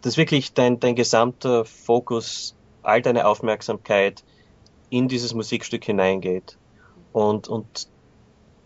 [0.02, 4.24] dass wirklich dein, dein gesamter Fokus all deine Aufmerksamkeit
[4.89, 6.58] in dieses Musikstück hineingeht.
[7.13, 7.88] Und, und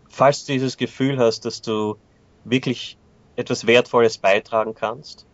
[0.08, 1.96] falls du dieses Gefühl hast, dass du
[2.44, 2.98] wirklich
[3.38, 5.26] etwas Wertvolles beitragen kannst,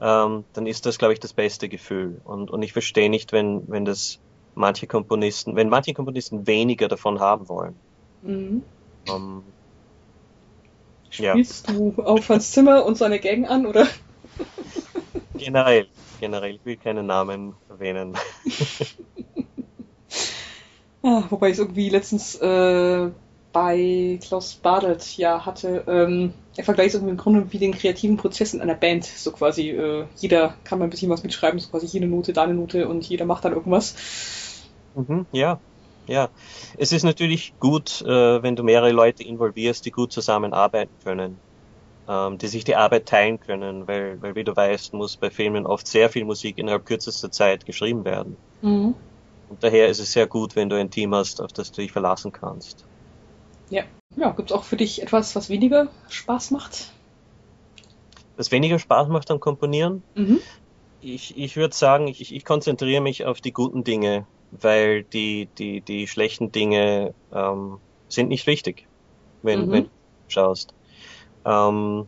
[0.00, 2.20] ähm, dann ist das, glaube ich, das beste Gefühl.
[2.24, 4.18] Und, und ich verstehe nicht, wenn, wenn das
[4.54, 7.76] manche Komponisten, wenn manche Komponisten weniger davon haben wollen.
[8.22, 8.62] Mhm.
[9.08, 9.42] Um, ähm,
[11.08, 11.74] Spielst ja.
[11.74, 13.86] du auf Hans Zimmer und seine Gang an, oder?
[15.38, 15.86] Generell
[16.18, 18.16] generell, ich will keine Namen erwähnen.
[21.02, 23.10] ja, wobei ich es irgendwie letztens äh,
[23.56, 28.52] bei Klaus Badelt ja hatte, ähm, er vergleicht irgendwie im Grunde wie den kreativen Prozess
[28.52, 29.06] in einer Band.
[29.06, 32.52] So quasi, äh, jeder kann mal ein bisschen was mitschreiben, so quasi jede Note, deine
[32.52, 33.94] Note und jeder macht dann irgendwas.
[34.92, 35.62] Mhm, ja,
[36.06, 36.28] ja.
[36.76, 41.40] Es ist natürlich gut, äh, wenn du mehrere Leute involvierst, die gut zusammenarbeiten können
[42.08, 45.66] ähm, die sich die Arbeit teilen können, weil, weil wie du weißt, muss bei Filmen
[45.66, 48.38] oft sehr viel Musik innerhalb kürzester Zeit geschrieben werden.
[48.60, 48.94] Mhm.
[49.48, 51.92] Und daher ist es sehr gut, wenn du ein Team hast, auf das du dich
[51.92, 52.86] verlassen kannst.
[53.70, 53.84] Ja,
[54.16, 56.92] ja gibt es auch für dich etwas, was weniger Spaß macht?
[58.36, 60.02] Was weniger Spaß macht am Komponieren?
[60.14, 60.40] Mhm.
[61.00, 65.80] Ich, ich würde sagen, ich, ich konzentriere mich auf die guten Dinge, weil die, die,
[65.80, 68.86] die schlechten Dinge ähm, sind nicht wichtig,
[69.42, 69.70] wenn, mhm.
[69.70, 69.90] wenn du
[70.28, 70.74] schaust.
[71.44, 72.06] Ähm,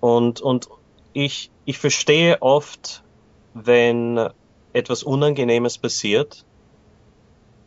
[0.00, 0.68] und, und
[1.12, 3.02] ich, ich verstehe oft,
[3.54, 4.28] wenn
[4.72, 6.44] etwas Unangenehmes passiert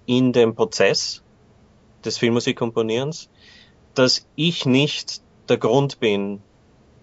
[0.05, 1.20] in dem Prozess
[2.05, 3.29] des Filmmusikkomponierens,
[3.93, 6.41] dass ich nicht der Grund bin.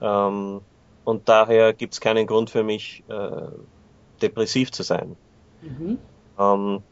[0.01, 0.61] Ähm,
[1.05, 3.49] und daher gibt es keinen Grund für mich, äh,
[4.21, 5.17] depressiv zu sein.
[5.63, 5.99] Mhm.
[6.39, 6.83] Ähm,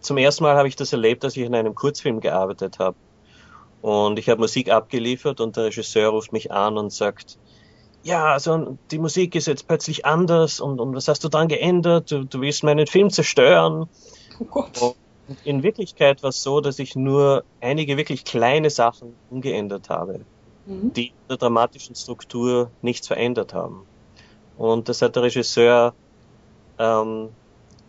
[0.00, 2.96] zum ersten Mal habe ich das erlebt, dass ich in einem Kurzfilm gearbeitet habe.
[3.80, 7.38] Und ich habe Musik abgeliefert und der Regisseur ruft mich an und sagt,
[8.02, 12.10] ja, also die Musik ist jetzt plötzlich anders und, und was hast du dran geändert?
[12.10, 13.88] Du, du willst meinen Film zerstören.
[14.38, 14.94] Oh Gott.
[15.44, 20.20] In Wirklichkeit war es so, dass ich nur einige wirklich kleine Sachen umgeändert habe,
[20.66, 20.92] mhm.
[20.92, 23.86] die in der dramatischen Struktur nichts verändert haben.
[24.58, 25.94] Und das hat der Regisseur
[26.78, 27.30] ähm,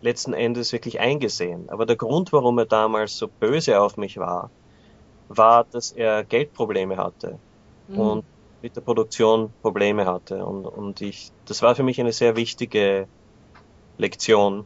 [0.00, 1.68] letzten Endes wirklich eingesehen.
[1.68, 4.50] Aber der Grund, warum er damals so böse auf mich war,
[5.28, 7.38] war, dass er Geldprobleme hatte
[7.88, 7.98] mhm.
[7.98, 8.24] und
[8.62, 10.44] mit der Produktion Probleme hatte.
[10.44, 13.06] Und, und ich, das war für mich eine sehr wichtige
[13.98, 14.64] Lektion,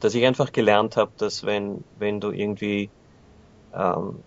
[0.00, 2.90] dass ich einfach gelernt habe, dass wenn, wenn du irgendwie
[3.74, 4.20] ähm,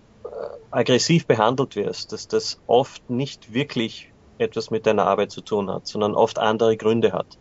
[0.71, 5.87] aggressiv behandelt wirst, dass das oft nicht wirklich etwas mit deiner Arbeit zu tun hat,
[5.87, 7.37] sondern oft andere Gründe hat.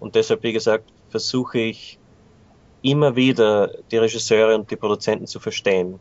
[0.00, 1.98] Und deshalb, wie gesagt, versuche ich
[2.82, 5.98] immer wieder die Regisseure und die Produzenten zu verstehen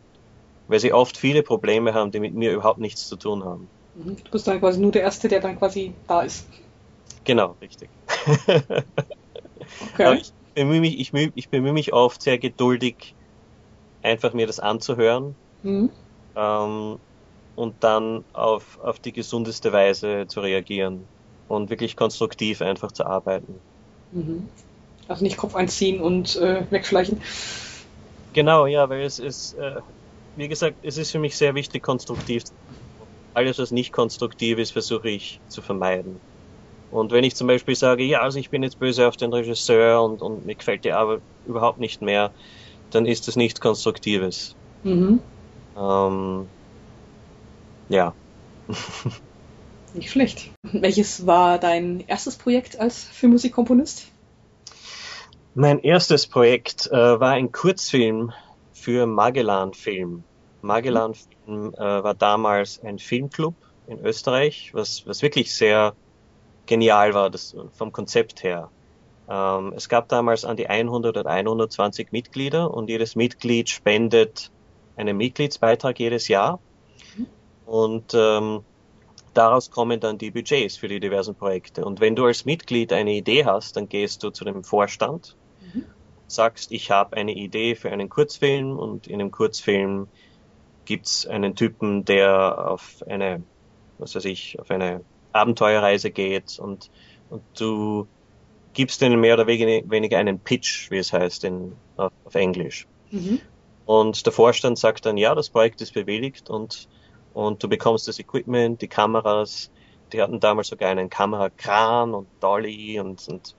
[0.67, 3.67] weil sie oft viele Probleme haben, die mit mir überhaupt nichts zu tun haben.
[3.95, 4.17] Mhm.
[4.23, 6.47] Du bist dann quasi nur der Erste, der dann quasi da ist.
[7.23, 7.89] Genau, richtig.
[8.47, 10.05] okay.
[10.05, 13.15] Aber ich bemühe, mich, ich, ich bemühe mich oft sehr geduldig,
[14.01, 15.89] einfach mir das anzuhören mhm.
[16.35, 16.97] ähm,
[17.55, 21.07] und dann auf, auf die gesundeste Weise zu reagieren
[21.47, 23.61] und wirklich konstruktiv einfach zu arbeiten.
[24.11, 24.49] Mhm.
[25.07, 27.21] Also nicht Kopf einziehen und äh, wegschleichen.
[28.33, 29.75] Genau, ja, weil es ist, äh,
[30.35, 32.53] wie gesagt, es ist für mich sehr wichtig, konstruktiv zu
[33.33, 36.21] alles, was nicht konstruktiv ist, versuche ich zu vermeiden.
[36.93, 40.03] Und wenn ich zum Beispiel sage, ja, also ich bin jetzt böse auf den Regisseur
[40.03, 42.31] und, und mir gefällt die Arbeit überhaupt nicht mehr,
[42.91, 44.55] dann ist das nichts Konstruktives.
[44.83, 45.19] Mhm.
[45.75, 46.47] Ähm,
[47.89, 48.13] ja.
[49.95, 50.51] Nicht schlecht.
[50.71, 54.07] Welches war dein erstes Projekt als Filmmusikkomponist?
[55.55, 58.31] Mein erstes Projekt äh, war ein Kurzfilm
[58.73, 60.23] für Magellan Film.
[60.61, 63.53] Magellan Film äh, war damals ein Filmclub
[63.87, 65.93] in Österreich, was, was wirklich sehr
[66.65, 68.69] genial war, das, vom Konzept her.
[69.29, 74.51] Ähm, es gab damals an die 100 oder 120 Mitglieder und jedes Mitglied spendet
[74.95, 76.59] einen Mitgliedsbeitrag jedes Jahr.
[77.65, 78.63] Und ähm,
[79.33, 81.85] daraus kommen dann die Budgets für die diversen Projekte.
[81.85, 85.35] Und wenn du als Mitglied eine Idee hast, dann gehst du zu dem Vorstand,
[85.73, 85.85] mhm.
[86.27, 90.07] sagst, ich habe eine Idee für einen Kurzfilm und in dem Kurzfilm
[90.85, 93.41] gibt's einen Typen, der auf eine,
[93.97, 95.01] was weiß ich, auf eine
[95.33, 96.89] Abenteuerreise geht und,
[97.29, 98.07] und du
[98.73, 102.87] gibst denen mehr oder weniger einen Pitch, wie es heißt in, auf, auf Englisch.
[103.11, 103.39] Mhm.
[103.85, 106.87] Und der Vorstand sagt dann, ja, das Projekt ist bewilligt und,
[107.33, 109.71] und du bekommst das Equipment, die Kameras.
[110.11, 113.55] Die hatten damals sogar einen Kamerakran und Dolly und, und,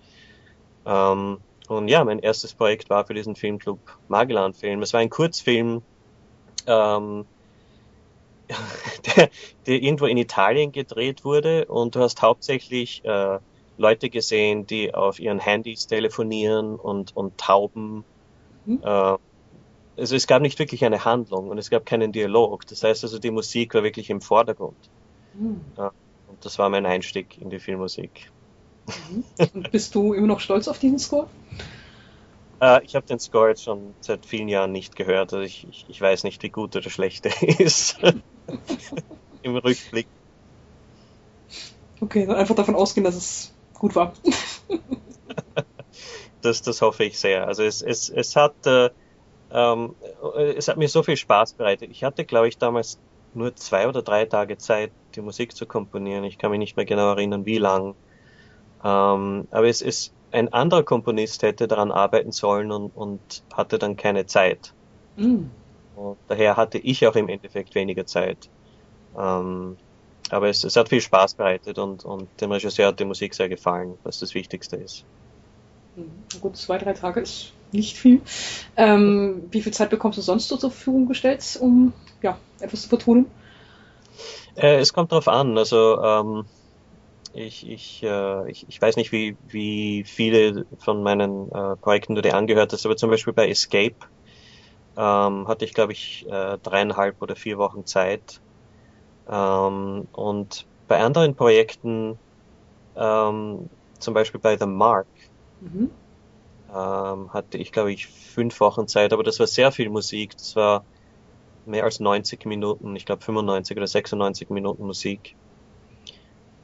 [0.86, 4.82] ähm, und ja, mein erstes Projekt war für diesen Filmclub Magellan-Film.
[4.82, 5.82] Es war ein Kurzfilm,
[6.66, 7.26] ähm,
[9.16, 9.30] der,
[9.66, 13.38] der irgendwo in Italien gedreht wurde und du hast hauptsächlich äh,
[13.76, 18.04] Leute gesehen, die auf ihren Handys telefonieren und, und Tauben.
[18.64, 18.80] Mhm.
[18.82, 19.16] Äh,
[19.96, 22.66] also es gab nicht wirklich eine Handlung und es gab keinen Dialog.
[22.66, 24.76] Das heißt also, die Musik war wirklich im Vordergrund.
[25.34, 25.60] Mhm.
[25.76, 25.92] Ja,
[26.26, 28.30] und das war mein Einstieg in die Filmmusik.
[28.86, 29.24] Mhm.
[29.54, 31.28] Und bist du immer noch stolz auf diesen Score?
[32.64, 35.34] Äh, ich habe den Score jetzt schon seit vielen Jahren nicht gehört.
[35.34, 37.98] Also ich, ich, ich weiß nicht, wie gut oder schlecht er ist.
[39.42, 40.06] Im Rückblick.
[42.00, 44.14] Okay, dann einfach davon ausgehen, dass es gut war.
[46.42, 47.46] das, das hoffe ich sehr.
[47.46, 48.90] Also es, es, es hat äh,
[49.50, 49.94] ähm,
[50.56, 51.90] es hat mir so viel Spaß bereitet.
[51.90, 52.98] Ich hatte, glaube ich, damals
[53.34, 56.24] nur zwei oder drei Tage Zeit, die Musik zu komponieren.
[56.24, 57.94] Ich kann mich nicht mehr genau erinnern, wie lang.
[58.82, 63.20] Ähm, aber es ist ein anderer Komponist hätte daran arbeiten sollen und, und
[63.52, 64.72] hatte dann keine Zeit.
[65.16, 65.44] Mm.
[65.94, 68.48] Und daher hatte ich auch im Endeffekt weniger Zeit.
[69.16, 69.76] Ähm,
[70.30, 73.48] aber es, es hat viel Spaß bereitet und, und dem Regisseur hat die Musik sehr
[73.48, 75.04] gefallen, was das Wichtigste ist.
[75.94, 76.10] Mhm.
[76.40, 78.20] Gut, zwei, drei Tage ist nicht viel.
[78.76, 81.92] Ähm, wie viel Zeit bekommst du sonst so zur Verfügung gestellt, um
[82.22, 83.26] ja, etwas zu vertonen?
[84.56, 85.56] Äh, es kommt darauf an.
[85.56, 86.46] Also ähm,
[87.34, 92.22] ich, ich, äh, ich, ich weiß nicht, wie, wie viele von meinen äh, Projekten du
[92.22, 93.96] dir angehört hast, aber zum Beispiel bei Escape
[94.96, 98.40] ähm, hatte ich, glaube ich, äh, dreieinhalb oder vier Wochen Zeit.
[99.26, 102.18] Ähm, und bei anderen Projekten,
[102.94, 103.68] ähm,
[103.98, 105.08] zum Beispiel bei The Mark,
[105.60, 105.90] mhm.
[106.68, 110.36] ähm, hatte ich, glaube ich, fünf Wochen Zeit, aber das war sehr viel Musik.
[110.36, 110.86] Das war
[111.64, 115.34] mehr als 90 Minuten, ich glaube 95 oder 96 Minuten Musik.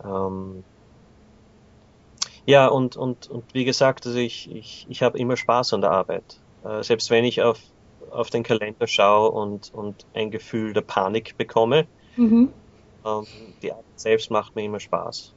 [0.05, 0.65] Ähm,
[2.47, 5.91] ja, und, und, und wie gesagt, also ich, ich, ich habe immer Spaß an der
[5.91, 6.41] Arbeit.
[6.65, 7.61] Äh, selbst wenn ich auf,
[8.11, 11.87] auf den Kalender schaue und, und ein Gefühl der Panik bekomme,
[12.17, 12.51] mhm.
[13.05, 13.27] ähm,
[13.63, 15.35] die Arbeit selbst macht mir immer Spaß.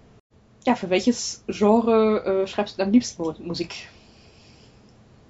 [0.65, 3.89] Ja, für welches Genre äh, schreibst du am liebsten Musik?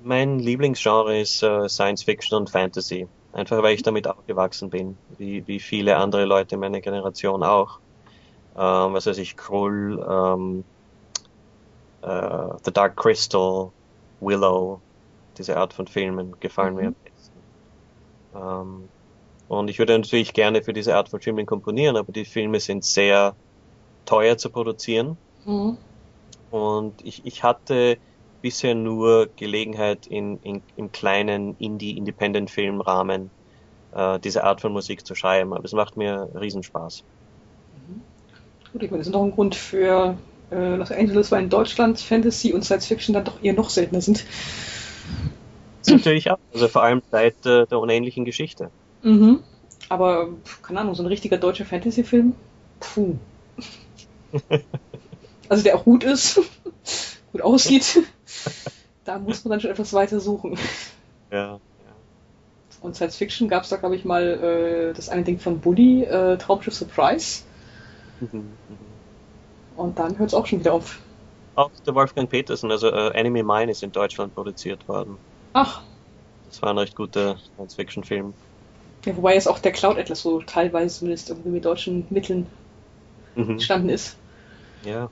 [0.04, 3.08] Mein Lieblingsgenre ist äh, Science Fiction und Fantasy.
[3.32, 7.80] Einfach weil ich damit aufgewachsen bin, wie, wie viele andere Leute in meiner Generation auch
[8.56, 10.64] ähm, was weiß ich, Krull, ähm,
[12.02, 13.72] äh, The Dark Crystal,
[14.20, 14.80] Willow,
[15.38, 16.80] diese Art von Filmen gefallen mhm.
[16.80, 17.40] mir am besten.
[18.36, 18.90] Ähm,
[19.48, 22.84] und ich würde natürlich gerne für diese Art von Filmen komponieren, aber die Filme sind
[22.84, 23.36] sehr
[24.06, 25.18] teuer zu produzieren.
[25.46, 25.78] Mhm.
[26.52, 27.98] Und ich, ich hatte
[28.42, 33.32] bisher nur Gelegenheit in, in, im kleinen Indie-Independent-Filmrahmen
[33.94, 37.04] äh, diese Art von Musik zu schreiben, aber es macht mir Riesenspaß.
[38.74, 40.18] Gut, ich meine, das ist noch ein Grund für
[40.52, 44.02] äh, Los Angeles, weil in Deutschland Fantasy und Science Fiction dann doch eher noch seltener
[44.02, 44.26] sind.
[45.88, 46.40] Natürlich auch.
[46.54, 48.72] Also vor allem seit äh, der unähnlichen Geschichte.
[49.04, 49.44] Mhm.
[49.90, 50.30] Aber,
[50.64, 52.34] keine Ahnung, so ein richtiger deutscher Fantasy-Film?
[52.80, 53.16] Puh.
[55.50, 56.42] also der auch gut ist,
[57.32, 58.02] gut aussieht.
[59.06, 60.58] da muss man dann schon etwas weiter suchen.
[61.32, 61.54] Ja.
[61.54, 61.60] ja.
[62.82, 66.06] Und Science Fiction gab es da, glaube ich, mal äh, das eine Ding von Bully,
[66.06, 67.44] äh, Traumschiff Surprise.
[68.32, 68.54] Mhm.
[69.76, 71.00] Und dann hört es auch schon wieder auf.
[71.56, 75.18] Auch der Wolfgang Petersen, also äh, Enemy Mine ist in Deutschland produziert worden.
[75.54, 75.82] Ach.
[76.48, 78.34] Das war ein recht guter Science-Fiction-Film.
[79.06, 82.48] Ja, wobei jetzt auch der Cloud Atlas so teilweise zumindest irgendwie mit deutschen Mitteln
[83.36, 83.52] mhm.
[83.52, 84.18] entstanden ist.
[84.84, 85.10] Ja.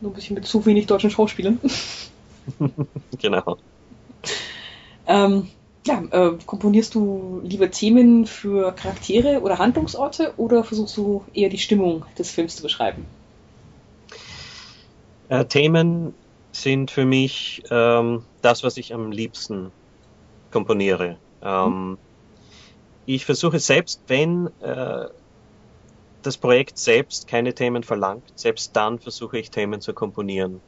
[0.00, 1.60] Nur ein bisschen mit zu wenig deutschen Schauspielern.
[3.18, 3.56] genau.
[5.06, 5.48] Ähm,
[5.86, 11.58] ja, äh, komponierst du lieber Themen für Charaktere oder Handlungsorte oder versuchst du eher die
[11.58, 13.06] Stimmung des Films zu beschreiben?
[15.28, 16.14] Äh, Themen
[16.52, 19.70] sind für mich ähm, das, was ich am liebsten
[20.50, 21.18] komponiere.
[21.42, 21.98] Ähm,
[23.06, 25.06] ich versuche selbst, wenn äh,
[26.22, 30.60] das Projekt selbst keine Themen verlangt, selbst dann versuche ich Themen zu komponieren.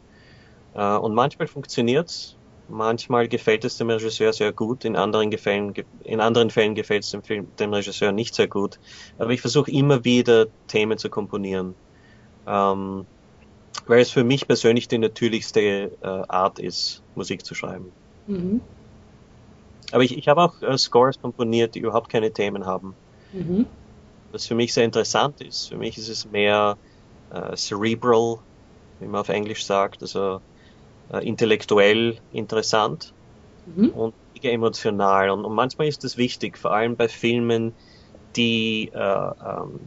[0.74, 2.37] Äh, und manchmal funktioniert's,
[2.68, 7.10] manchmal gefällt es dem Regisseur sehr gut, in anderen, Gefällen, in anderen Fällen gefällt es
[7.10, 8.78] dem, Film, dem Regisseur nicht sehr gut.
[9.18, 11.74] Aber ich versuche immer wieder Themen zu komponieren,
[12.46, 13.06] ähm,
[13.86, 15.60] weil es für mich persönlich die natürlichste
[16.00, 17.92] äh, Art ist, Musik zu schreiben.
[18.26, 18.60] Mhm.
[19.92, 22.94] Aber ich, ich habe auch äh, Scores komponiert, die überhaupt keine Themen haben.
[23.32, 23.66] Mhm.
[24.32, 25.68] Was für mich sehr interessant ist.
[25.68, 26.76] Für mich ist es mehr
[27.30, 28.38] äh, cerebral,
[29.00, 30.40] wie man auf Englisch sagt, also
[31.12, 33.12] äh, intellektuell interessant
[33.76, 33.90] mhm.
[33.90, 35.30] und emotional.
[35.30, 37.72] Und, und, manchmal ist das wichtig, vor allem bei Filmen,
[38.36, 39.80] die äh, ähm,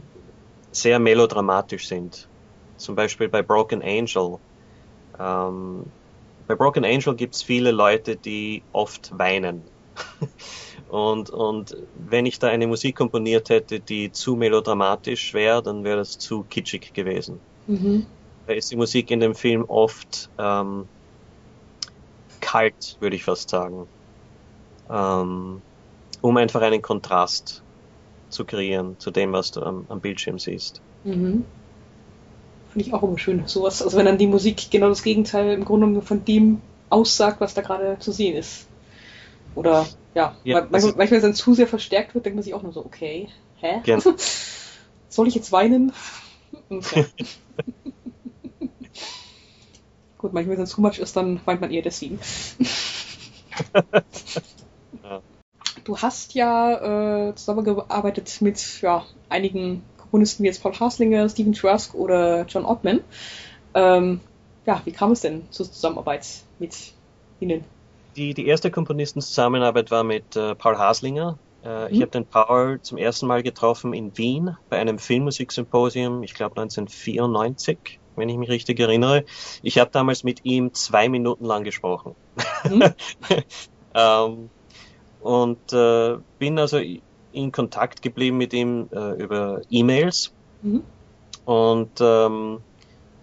[0.72, 2.28] sehr melodramatisch sind.
[2.76, 4.38] Zum Beispiel bei Broken Angel.
[5.18, 5.84] Ähm,
[6.46, 9.62] bei Broken Angel gibt es viele Leute, die oft weinen.
[10.88, 11.76] und, und
[12.08, 16.44] wenn ich da eine Musik komponiert hätte, die zu melodramatisch wäre, dann wäre das zu
[16.48, 17.40] kitschig gewesen.
[17.66, 18.06] Mhm.
[18.46, 20.88] Da ist die Musik in dem Film oft ähm,
[22.52, 23.88] kalt, würde ich fast sagen.
[24.90, 25.62] Ähm,
[26.20, 27.62] um einfach einen Kontrast
[28.28, 30.80] zu kreieren zu dem, was du am, am Bildschirm siehst.
[31.04, 31.44] Mhm.
[32.72, 33.82] Finde ich auch immer schön, sowas.
[33.82, 37.62] Also wenn dann die Musik genau das Gegenteil im Grunde von dem aussagt, was da
[37.62, 38.66] gerade zu sehen ist.
[39.54, 42.54] Oder ja, ja manchmal, manchmal, wenn es dann zu sehr verstärkt wird, denkt man sich
[42.54, 43.28] auch nur so, okay,
[43.60, 43.80] hä?
[45.08, 45.92] Soll ich jetzt weinen?
[46.68, 47.04] Und, ja.
[50.22, 52.20] Gut, manchmal, wenn es zu much ist, dann weint man eher deswegen.
[55.02, 55.20] ja.
[55.82, 61.92] Du hast ja äh, zusammengearbeitet mit ja, einigen Komponisten wie jetzt Paul Haslinger, Stephen Trask
[61.94, 63.00] oder John Ottman.
[63.74, 64.20] Ähm,
[64.64, 66.24] ja, wie kam es denn zur Zusammenarbeit
[66.60, 66.92] mit
[67.40, 67.64] Ihnen?
[68.14, 71.36] Die, die erste Komponistenzusammenarbeit war mit äh, Paul Haslinger.
[71.64, 71.94] Äh, mhm.
[71.94, 76.60] Ich habe den Paul zum ersten Mal getroffen in Wien bei einem Filmmusiksymposium, ich glaube
[76.60, 79.24] 1994, wenn ich mich richtig erinnere.
[79.62, 82.14] Ich habe damals mit ihm zwei Minuten lang gesprochen.
[82.68, 82.94] Mhm.
[83.94, 84.50] ähm,
[85.20, 86.80] und äh, bin also
[87.32, 90.32] in Kontakt geblieben mit ihm äh, über E-Mails.
[90.62, 90.82] Mhm.
[91.44, 92.60] Und ähm,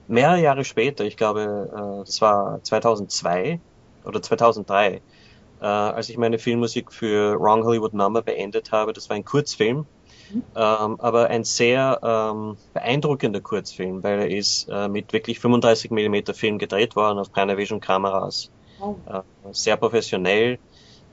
[0.08, 3.60] mehrere Jahre später, ich glaube, äh, das war 2002,
[4.04, 5.02] oder 2003,
[5.62, 8.94] äh, als ich meine Filmmusik für Wrong Hollywood Number beendet habe.
[8.94, 9.86] Das war ein Kurzfilm,
[10.32, 10.44] mhm.
[10.56, 16.34] ähm, aber ein sehr ähm, beeindruckender Kurzfilm, weil er ist äh, mit wirklich 35 mm
[16.34, 18.50] Film gedreht worden auf Panavision Kameras.
[18.82, 18.96] Oh.
[19.08, 19.22] Äh,
[19.52, 20.60] sehr professionell,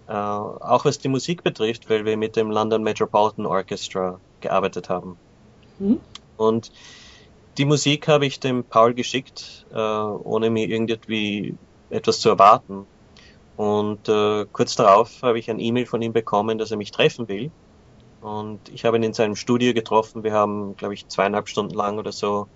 [0.09, 5.17] äh, auch was die Musik betrifft, weil wir mit dem London Metropolitan Orchestra gearbeitet haben.
[5.79, 6.01] Mhm.
[6.37, 6.71] Und
[7.59, 11.55] die Musik habe ich dem Paul geschickt, äh, ohne mir irgendwie
[11.91, 12.87] etwas zu erwarten.
[13.57, 17.29] Und äh, kurz darauf habe ich ein E-Mail von ihm bekommen, dass er mich treffen
[17.29, 17.51] will.
[18.21, 20.25] Und ich habe ihn in seinem Studio getroffen.
[20.25, 22.49] Wir haben, glaube ich, zweieinhalb Stunden lang oder so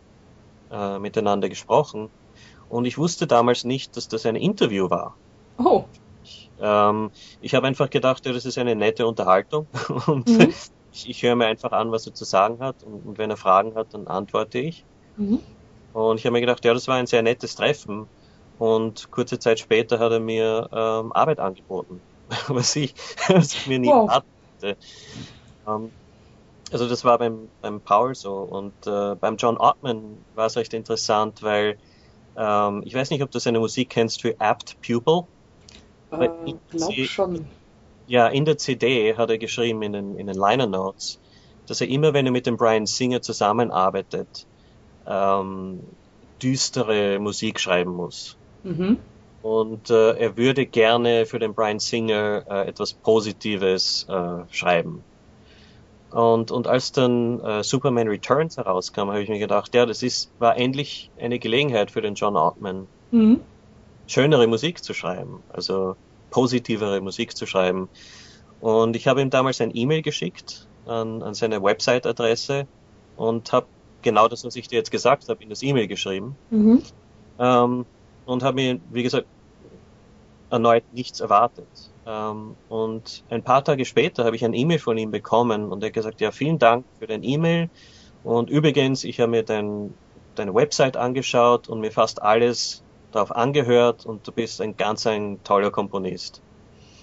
[0.70, 2.10] äh, miteinander gesprochen.
[2.68, 5.16] Und ich wusste damals nicht, dass das ein Interview war.
[5.58, 5.84] Oh.
[6.22, 9.66] Ich, ähm, ich habe einfach gedacht, ja, das ist eine nette Unterhaltung.
[10.06, 10.52] Und mhm.
[10.92, 12.82] ich, ich höre mir einfach an, was er zu sagen hat.
[12.84, 14.84] Und, und wenn er Fragen hat, dann antworte ich.
[15.16, 15.40] Mhm.
[15.92, 18.06] Und ich habe mir gedacht, ja, das war ein sehr nettes Treffen.
[18.58, 22.00] Und kurze Zeit später hat er mir ähm, Arbeit angeboten,
[22.48, 22.94] was ich,
[23.28, 24.10] was ich mir nie wow.
[24.10, 24.76] hatte.
[25.70, 25.90] Ähm,
[26.72, 28.34] also das war beim, beim Paul so.
[28.34, 31.78] Und äh, beim John Ottman war es recht interessant, weil
[32.36, 35.22] ähm, ich weiß nicht, ob du seine Musik kennst für Apt Pupil.
[36.12, 36.28] Äh,
[36.70, 37.46] glaub schon.
[38.06, 41.20] Ja, in der CD hat er geschrieben in den, in den Liner Notes,
[41.66, 44.46] dass er immer, wenn er mit dem Brian Singer zusammenarbeitet,
[45.06, 45.80] ähm,
[46.42, 48.36] düstere Musik schreiben muss.
[48.64, 48.98] Mhm.
[49.42, 55.04] Und äh, er würde gerne für den Brian Singer äh, etwas Positives äh, schreiben.
[56.10, 60.30] Und, und als dann äh, Superman Returns herauskam, habe ich mir gedacht, ja, das ist,
[60.40, 63.40] war endlich eine Gelegenheit für den John Ottman, mhm.
[64.08, 65.96] schönere Musik zu schreiben, also
[66.30, 67.88] positivere Musik zu schreiben.
[68.60, 72.66] Und ich habe ihm damals ein E-Mail geschickt an, an seine Website-Adresse
[73.16, 73.66] und habe
[74.02, 76.36] genau das, was ich dir jetzt gesagt habe, in das E-Mail geschrieben.
[76.50, 76.82] Mhm.
[77.38, 77.86] Ähm,
[78.26, 79.26] und habe mir, wie gesagt,
[80.50, 81.68] erneut nichts erwartet.
[82.06, 85.88] Ähm, und ein paar Tage später habe ich ein E-Mail von ihm bekommen und er
[85.88, 87.68] hat gesagt, ja, vielen Dank für dein E-Mail.
[88.22, 89.94] Und übrigens, ich habe mir dein,
[90.34, 92.82] deine Website angeschaut und mir fast alles
[93.12, 96.40] darauf angehört und du bist ein ganz ein toller Komponist.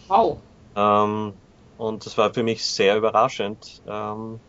[0.08, 0.38] Wow.
[0.76, 1.34] Ähm,
[1.78, 3.82] und das war für mich sehr überraschend.
[3.88, 4.40] Ähm,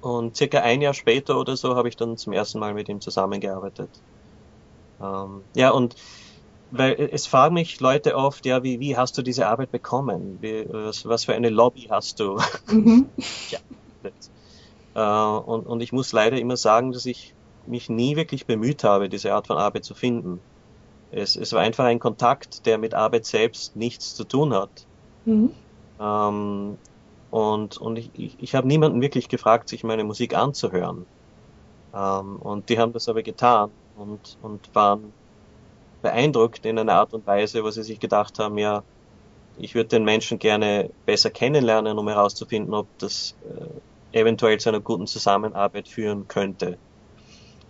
[0.00, 3.00] und circa ein Jahr später oder so habe ich dann zum ersten Mal mit ihm
[3.00, 3.90] zusammengearbeitet.
[5.00, 5.96] Ähm, ja, und
[6.78, 10.38] weil es fragen mich Leute oft, ja, wie, wie hast du diese Arbeit bekommen?
[10.40, 12.38] Wie, was, was für eine Lobby hast du?
[12.68, 13.08] Mhm.
[13.50, 13.58] ja,
[14.94, 17.34] äh, und, und ich muss leider immer sagen, dass ich
[17.66, 20.40] mich nie wirklich bemüht habe, diese Art von Arbeit zu finden.
[21.10, 24.86] Es, es war einfach ein Kontakt, der mit Arbeit selbst nichts zu tun hat.
[25.24, 25.50] Mhm.
[26.00, 26.78] Ähm,
[27.30, 31.06] und und ich, ich, ich habe niemanden wirklich gefragt, sich meine Musik anzuhören.
[31.94, 35.12] Ähm, und die haben das aber getan und, und waren
[36.06, 38.84] beeindruckt in einer Art und Weise, wo sie sich gedacht haben, ja,
[39.58, 43.34] ich würde den Menschen gerne besser kennenlernen, um herauszufinden, ob das
[44.12, 46.78] äh, eventuell zu einer guten Zusammenarbeit führen könnte.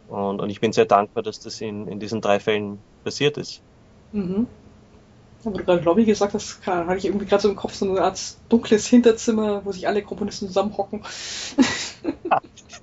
[0.08, 3.62] Und, und ich bin sehr dankbar, dass das in, in diesen drei Fällen passiert ist.
[4.12, 4.46] Mhm.
[5.42, 8.02] Aber du gerade Lobby gesagt hast, hatte ich irgendwie gerade so im Kopf so eine
[8.02, 8.20] Art
[8.50, 11.02] dunkles Hinterzimmer, wo sich alle Komponisten zusammenhocken.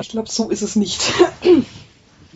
[0.00, 1.00] ich glaube, so ist es nicht.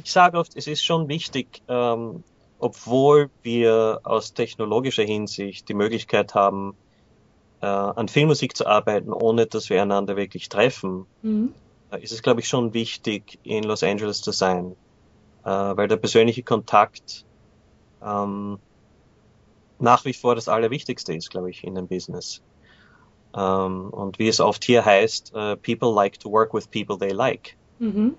[0.03, 2.23] ich sage oft, es ist schon wichtig, ähm,
[2.59, 6.75] obwohl wir aus technologischer Hinsicht die Möglichkeit haben,
[7.61, 11.55] äh, an Filmmusik zu arbeiten, ohne dass wir einander wirklich treffen, mhm.
[11.91, 14.77] äh, ist es, glaube ich, schon wichtig, in Los Angeles zu sein,
[15.45, 17.25] äh, weil der persönliche Kontakt
[18.03, 18.59] ähm,
[19.79, 22.43] nach wie vor das Allerwichtigste ist, glaube ich, in dem Business.
[23.35, 27.11] Ähm, und wie es oft hier heißt, uh, people like to work with people they
[27.11, 27.57] like.
[27.79, 28.17] Mhm.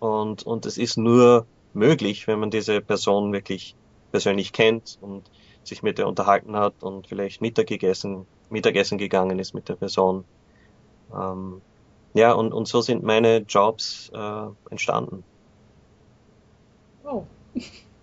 [0.00, 3.76] Und, und es ist nur möglich, wenn man diese Person wirklich
[4.10, 5.30] persönlich kennt und
[5.62, 10.24] sich mit ihr unterhalten hat und vielleicht Mittagessen, Mittagessen gegangen ist mit der Person.
[11.14, 11.60] Ähm,
[12.14, 15.22] ja, und, und so sind meine Jobs äh, entstanden.
[17.04, 17.24] Oh.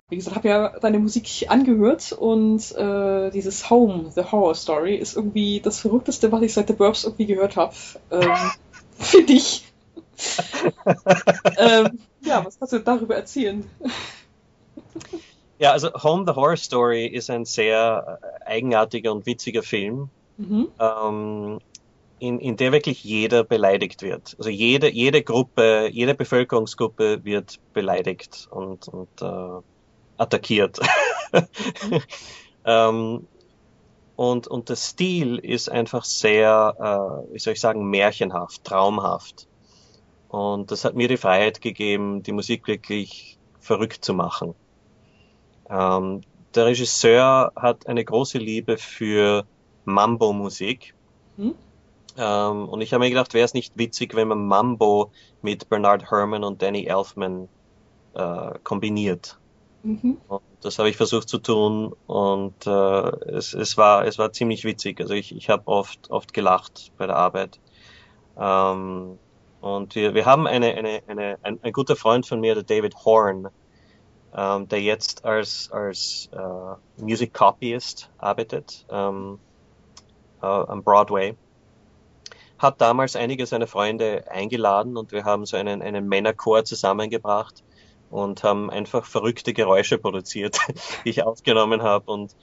[0.09, 5.17] Wie gesagt, habe ja deine Musik angehört und äh, dieses Home, The Horror Story, ist
[5.17, 7.73] irgendwie das Verrückteste, was ich seit The Burbs irgendwie gehört habe.
[8.11, 8.31] Ähm,
[8.97, 9.65] Finde ich.
[11.57, 13.69] Ähm, ja, was kannst du darüber erzählen?
[15.59, 20.69] ja, also Home the Horror Story ist ein sehr äh, eigenartiger und witziger Film, mhm.
[20.79, 21.59] ähm,
[22.19, 24.35] in, in der wirklich jeder beleidigt wird.
[24.37, 29.61] Also jede, jede Gruppe, jede Bevölkerungsgruppe wird beleidigt und, und äh,
[30.17, 30.79] attackiert.
[31.31, 32.01] mhm.
[32.65, 33.27] ähm,
[34.17, 36.75] und, und der Stil ist einfach sehr,
[37.29, 39.46] äh, wie soll ich sagen, märchenhaft, traumhaft.
[40.29, 44.55] Und das hat mir die Freiheit gegeben, die Musik wirklich verrückt zu machen.
[45.69, 46.21] Ähm,
[46.55, 49.45] der Regisseur hat eine große Liebe für
[49.85, 50.93] Mambo-Musik.
[51.37, 51.55] Hm?
[52.17, 55.11] Ähm, und ich habe mir gedacht, wäre es nicht witzig, wenn man Mambo
[55.41, 57.47] mit Bernard Herrmann und Danny Elfman
[58.15, 59.37] äh, kombiniert.
[59.83, 60.17] Mhm.
[60.27, 64.63] Und das habe ich versucht zu tun und äh, es, es, war, es war ziemlich
[64.63, 64.99] witzig.
[64.99, 67.59] Also ich, ich habe oft, oft gelacht bei der Arbeit.
[68.37, 69.19] Ähm,
[69.61, 72.95] und wir, wir haben eine, eine, eine, ein, ein guter Freund von mir, der David
[73.05, 73.49] Horn,
[74.35, 79.39] ähm, der jetzt als, als äh, Music Copyist arbeitet ähm,
[80.41, 81.35] äh, am Broadway,
[82.59, 87.63] hat damals einige seiner Freunde eingeladen und wir haben so einen, einen Männerchor zusammengebracht
[88.09, 90.57] und haben einfach verrückte Geräusche produziert,
[91.05, 92.35] die ich aufgenommen habe und,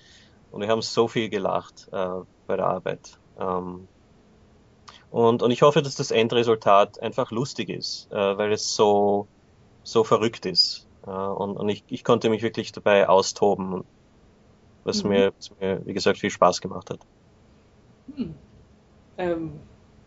[0.51, 2.09] und wir haben so viel gelacht äh,
[2.47, 3.19] bei der Arbeit.
[3.39, 3.89] Ähm,
[5.15, 9.29] und, und ich hoffe, dass das Endresultat einfach lustig ist, äh, weil es so,
[9.85, 10.89] so verrückt ist.
[11.07, 13.85] Äh, und und ich, ich konnte mich wirklich dabei austoben,
[14.83, 15.11] was, mhm.
[15.11, 16.99] mir, was mir, wie gesagt, viel Spaß gemacht hat.
[18.17, 18.35] Hm.
[19.17, 19.53] Ähm,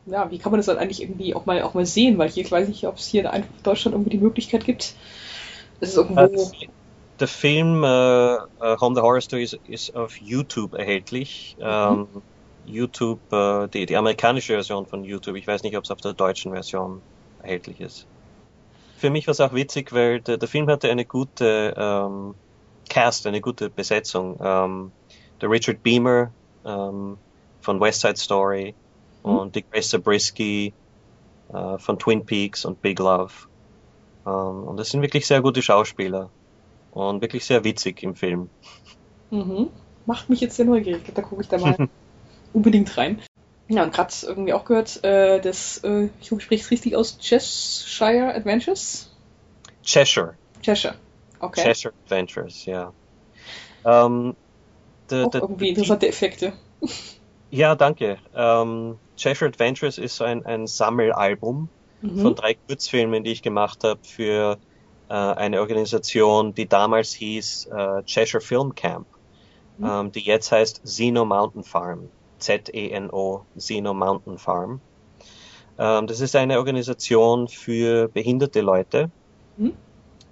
[0.08, 2.18] ja, wie kann man das dann eigentlich irgendwie auch mal, auch mal sehen?
[2.18, 4.93] Weil hier, ich weiß nicht, ob es hier in Deutschland irgendwie die Möglichkeit gibt.
[5.80, 6.20] Es ist irgendwo.
[6.20, 6.51] Also,
[7.18, 7.88] der Film äh,
[8.82, 11.55] Home the Horror Story ist, ist auf YouTube erhältlich.
[11.60, 11.66] Mhm.
[11.66, 12.08] Ähm,
[12.68, 15.36] YouTube, äh, die, die amerikanische Version von YouTube.
[15.36, 17.01] Ich weiß nicht, ob es auf der deutschen Version
[17.41, 18.05] erhältlich ist.
[18.97, 22.36] Für mich war es auch witzig, weil der, der Film hatte eine gute ähm,
[22.89, 24.38] Cast, eine gute Besetzung.
[24.41, 24.91] Ähm,
[25.39, 26.32] der Richard Beamer
[26.65, 27.18] ähm,
[27.61, 28.74] von West Side Story
[29.24, 29.38] mhm.
[29.38, 30.74] und die Grace Zabriskie
[31.53, 33.34] äh, von Twin Peaks und Big Love.
[34.26, 36.30] Ähm, und das sind wirklich sehr gute Schauspieler
[36.91, 38.49] und wirklich sehr witzig im Film.
[39.30, 39.70] Mhm.
[40.05, 41.03] Macht mich jetzt sehr neugierig.
[41.13, 41.76] Da gucke ich da mal
[42.54, 43.22] unbedingt rein.
[43.70, 46.95] Ja, und gerade irgendwie auch gehört, äh, das, äh, ich hoffe, ich spreche es richtig
[46.95, 49.12] aus, Cheshire Adventures?
[49.84, 50.36] Cheshire.
[50.62, 50.95] Cheshire,
[51.39, 51.64] okay.
[51.64, 52.93] Cheshire Adventures, ja.
[53.84, 54.36] Ähm,
[55.12, 56.54] de, auch de, irgendwie interessante Effekte.
[57.50, 58.18] Ja, danke.
[58.36, 61.70] Ähm, Cheshire Adventures ist so ein, ein Sammelalbum
[62.02, 62.20] mhm.
[62.20, 64.58] von drei Kurzfilmen, die ich gemacht habe für
[65.10, 69.08] äh, eine Organisation, die damals hieß äh, Cheshire Film Camp,
[69.78, 69.88] mhm.
[69.89, 72.10] ähm, die jetzt heißt Zeno Mountain Farm.
[72.39, 74.81] Z-E-N-O, Zeno Mountain Farm.
[75.77, 79.11] Ähm, das ist eine Organisation für behinderte Leute,
[79.57, 79.73] mhm.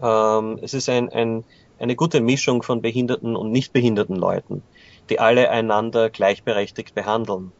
[0.02, 1.44] Ähm, es ist ein, ein,
[1.80, 4.64] eine gute Mischung von behinderten und nicht behinderten Leuten,
[5.10, 7.52] die alle einander gleichberechtigt behandeln.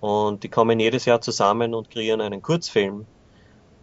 [0.00, 3.06] Und die kommen jedes Jahr zusammen und kreieren einen Kurzfilm.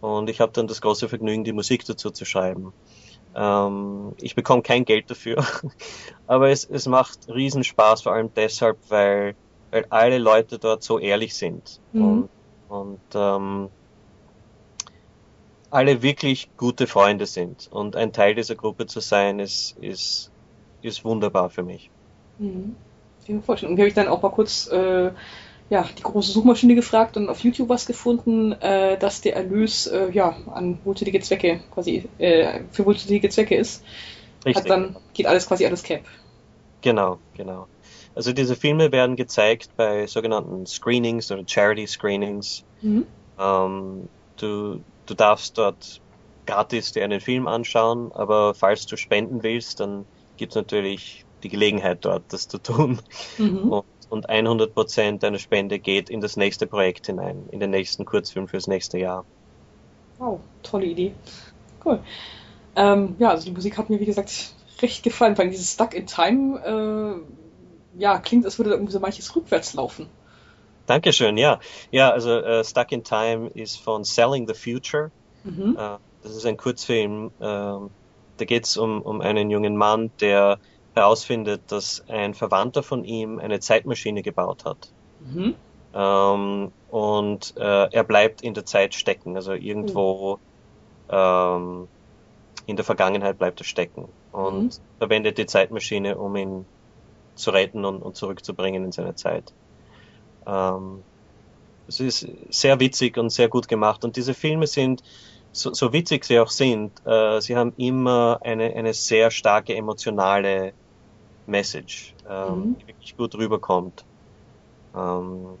[0.00, 2.72] Und ich habe dann das große Vergnügen, die Musik dazu zu schreiben.
[3.34, 5.44] Ähm, ich bekomme kein Geld dafür,
[6.26, 9.34] aber es, es macht riesen Spaß, vor allem deshalb, weil,
[9.72, 12.04] weil alle Leute dort so ehrlich sind mhm.
[12.04, 12.28] und,
[12.68, 13.68] und ähm,
[15.70, 17.68] alle wirklich gute Freunde sind.
[17.72, 20.30] Und ein Teil dieser Gruppe zu sein, ist, ist,
[20.82, 21.90] ist wunderbar für mich.
[22.38, 22.76] Mhm.
[23.20, 23.72] Ich kann mir vorstellen.
[23.72, 25.10] Und habe ich dann auch mal kurz äh,
[25.70, 30.10] ja, die große Suchmaschine gefragt und auf YouTube was gefunden, äh, dass der Erlös äh,
[30.10, 33.82] ja, an wohltätige Zwecke quasi äh, für wohltätige Zwecke ist.
[34.44, 34.64] Richtig.
[34.64, 36.02] Hat dann geht alles quasi alles Cap.
[36.82, 37.68] Genau, genau.
[38.14, 42.62] Also diese Filme werden gezeigt bei sogenannten Screenings oder Charity Screenings.
[42.82, 43.06] Mhm.
[43.38, 46.00] Ähm, du, du darfst dort
[46.46, 50.06] gratis dir einen Film anschauen, aber falls du spenden willst, dann
[50.36, 53.00] gibt es natürlich die Gelegenheit dort, das zu tun.
[53.38, 53.72] Mhm.
[53.72, 58.04] Und und 100 Prozent deiner Spende geht in das nächste Projekt hinein, in den nächsten
[58.04, 59.24] Kurzfilm fürs nächste Jahr.
[60.18, 61.14] Wow, tolle Idee.
[61.82, 61.98] Cool.
[62.76, 64.52] Ähm, ja, also die Musik hat mir, wie gesagt,
[64.82, 65.34] recht gefallen.
[65.34, 67.41] Vor allem dieses Stuck in Time, äh,
[67.96, 70.08] ja, klingt, als würde da irgendwie so manches rückwärts laufen.
[70.86, 71.60] Dankeschön, ja.
[71.90, 75.10] Ja, also uh, Stuck in Time ist von Selling the Future.
[75.44, 75.76] Mhm.
[75.76, 77.88] Uh, das ist ein Kurzfilm, uh,
[78.36, 80.58] da geht es um, um einen jungen Mann, der
[80.94, 84.90] herausfindet, dass ein Verwandter von ihm eine Zeitmaschine gebaut hat.
[85.20, 85.54] Mhm.
[85.94, 90.38] Ähm, und äh, er bleibt in der Zeit stecken, also irgendwo
[91.08, 91.14] mhm.
[91.16, 91.88] ähm,
[92.66, 94.98] in der Vergangenheit bleibt er stecken und mhm.
[94.98, 96.66] verwendet die Zeitmaschine, um ihn
[97.34, 99.52] zu retten und, und zurückzubringen in seine Zeit.
[100.46, 101.02] Ähm,
[101.88, 105.02] es ist sehr witzig und sehr gut gemacht und diese Filme sind
[105.52, 110.72] so, so witzig sie auch sind, äh, sie haben immer eine, eine sehr starke emotionale
[111.46, 112.78] Message, ähm, mhm.
[112.78, 114.04] die wirklich gut rüberkommt.
[114.96, 115.58] Ähm,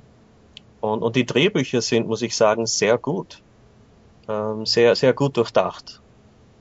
[0.80, 3.42] und, und die Drehbücher sind, muss ich sagen, sehr gut.
[4.28, 6.00] Ähm, sehr, sehr gut durchdacht.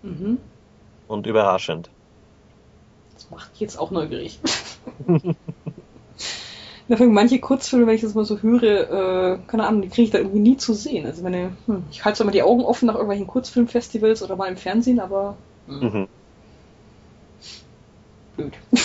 [0.04, 0.38] Mhm.
[1.08, 1.90] Und überraschend.
[3.32, 4.40] Macht jetzt auch neugierig.
[7.00, 10.18] manche Kurzfilme, wenn ich das mal so höre, äh, keine Ahnung, die kriege ich da
[10.18, 11.06] irgendwie nie zu sehen.
[11.06, 14.50] Also meine, hm, ich halte zwar immer die Augen offen nach irgendwelchen Kurzfilmfestivals oder mal
[14.50, 15.80] im Fernsehen, aber hm.
[15.80, 16.08] mhm.
[18.36, 18.54] blöd.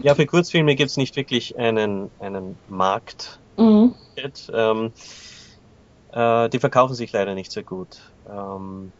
[0.00, 3.40] Ja, für Kurzfilme gibt es nicht wirklich einen, einen Markt.
[3.56, 3.96] Mhm.
[4.52, 4.92] Ähm,
[6.12, 7.98] äh, die verkaufen sich leider nicht sehr gut.
[8.24, 8.92] Ähm,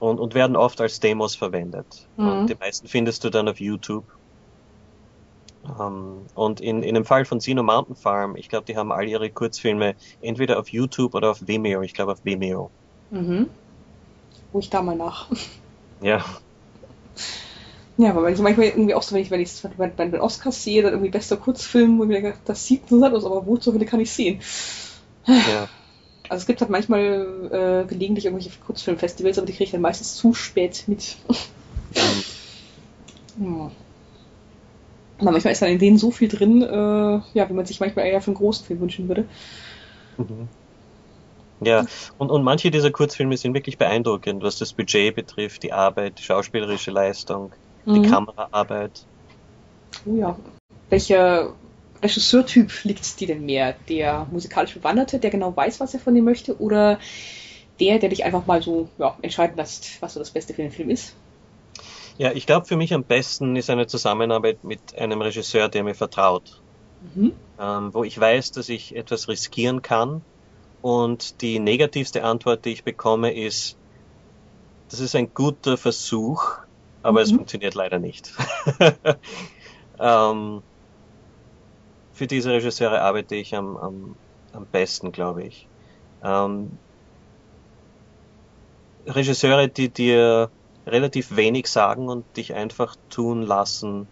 [0.00, 2.06] und, und werden oft als Demos verwendet.
[2.16, 2.28] Mhm.
[2.28, 4.04] Und die meisten findest du dann auf YouTube.
[5.78, 9.08] Ähm, und in, in dem Fall von Sino Mountain Farm, ich glaube, die haben all
[9.08, 11.82] ihre Kurzfilme entweder auf YouTube oder auf Vimeo.
[11.82, 12.70] Ich glaube auf Vimeo.
[13.10, 13.48] Mhm.
[14.54, 15.28] Ruhig ich da mal nach.
[16.00, 16.24] Ja.
[17.96, 20.80] Ja, aber ich manchmal irgendwie auch so, wenn ich, wenn ich bei den Oscars sehe,
[20.80, 23.74] dann irgendwie bester Kurzfilm, wo ich mir denke, das sieht so aus, aber wo zur
[23.74, 24.40] Hölle kann ich sehen?
[25.26, 25.68] Ja.
[26.28, 30.16] Also es gibt halt manchmal äh, gelegentlich irgendwelche Kurzfilmfestivals, aber die kriege ich dann meistens
[30.16, 31.16] zu spät mit.
[33.40, 33.70] ja.
[35.18, 38.06] Aber manchmal ist dann in denen so viel drin, äh, ja, wie man sich manchmal
[38.06, 39.24] eher für einen großen Film wünschen würde.
[40.16, 40.48] Mhm.
[41.60, 41.86] Ja,
[42.18, 46.22] und, und manche dieser Kurzfilme sind wirklich beeindruckend, was das Budget betrifft, die Arbeit, die
[46.22, 47.52] schauspielerische Leistung
[47.88, 48.10] die mhm.
[48.10, 49.06] Kameraarbeit.
[50.06, 50.36] Oh ja.
[50.90, 51.54] Welcher
[52.02, 53.74] Regisseurtyp liegt dir denn mehr?
[53.88, 56.98] Der musikalisch Bewanderte, der genau weiß, was er von dir möchte, oder
[57.80, 60.70] der, der dich einfach mal so ja, entscheiden lässt, was so das Beste für den
[60.70, 61.14] Film ist?
[62.18, 65.94] Ja, ich glaube, für mich am besten ist eine Zusammenarbeit mit einem Regisseur, der mir
[65.94, 66.60] vertraut.
[67.14, 67.32] Mhm.
[67.60, 70.22] Ähm, wo ich weiß, dass ich etwas riskieren kann.
[70.82, 73.76] Und die negativste Antwort, die ich bekomme, ist,
[74.90, 76.58] das ist ein guter Versuch,
[77.02, 77.24] aber mhm.
[77.24, 78.32] es funktioniert leider nicht.
[80.00, 80.62] ähm,
[82.18, 84.16] für diese Regisseure arbeite ich am, am,
[84.52, 85.68] am besten, glaube ich.
[86.22, 86.76] Ähm,
[89.06, 90.50] Regisseure, die dir
[90.84, 94.08] relativ wenig sagen und dich einfach tun lassen,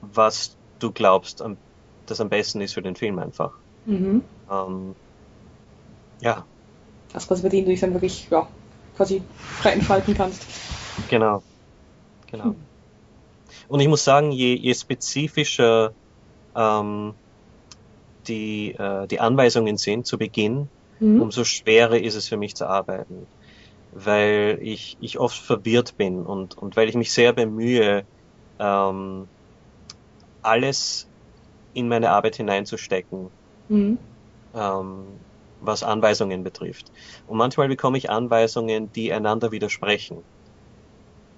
[0.00, 1.44] was du glaubst,
[2.06, 3.52] das am besten ist für den Film einfach.
[3.84, 4.22] Mhm.
[4.50, 4.94] Ähm,
[6.20, 6.46] ja.
[7.12, 8.48] Das quasi bei denen du dich dann wirklich ja,
[8.96, 9.22] quasi
[9.60, 10.42] frei entfalten kannst.
[11.10, 11.42] Genau.
[12.30, 12.44] Genau.
[12.44, 12.56] Hm.
[13.68, 15.94] Und ich muss sagen, je, je spezifischer
[16.58, 17.14] ähm,
[18.26, 20.68] die, äh, die Anweisungen sind zu Beginn,
[21.00, 21.22] mhm.
[21.22, 23.26] umso schwerer ist es für mich zu arbeiten.
[23.92, 28.04] Weil ich, ich oft verwirrt bin und, und weil ich mich sehr bemühe,
[28.58, 29.28] ähm,
[30.42, 31.08] alles
[31.74, 33.30] in meine Arbeit hineinzustecken,
[33.68, 33.98] mhm.
[34.54, 35.04] ähm,
[35.60, 36.92] was Anweisungen betrifft.
[37.26, 40.18] Und manchmal bekomme ich Anweisungen, die einander widersprechen.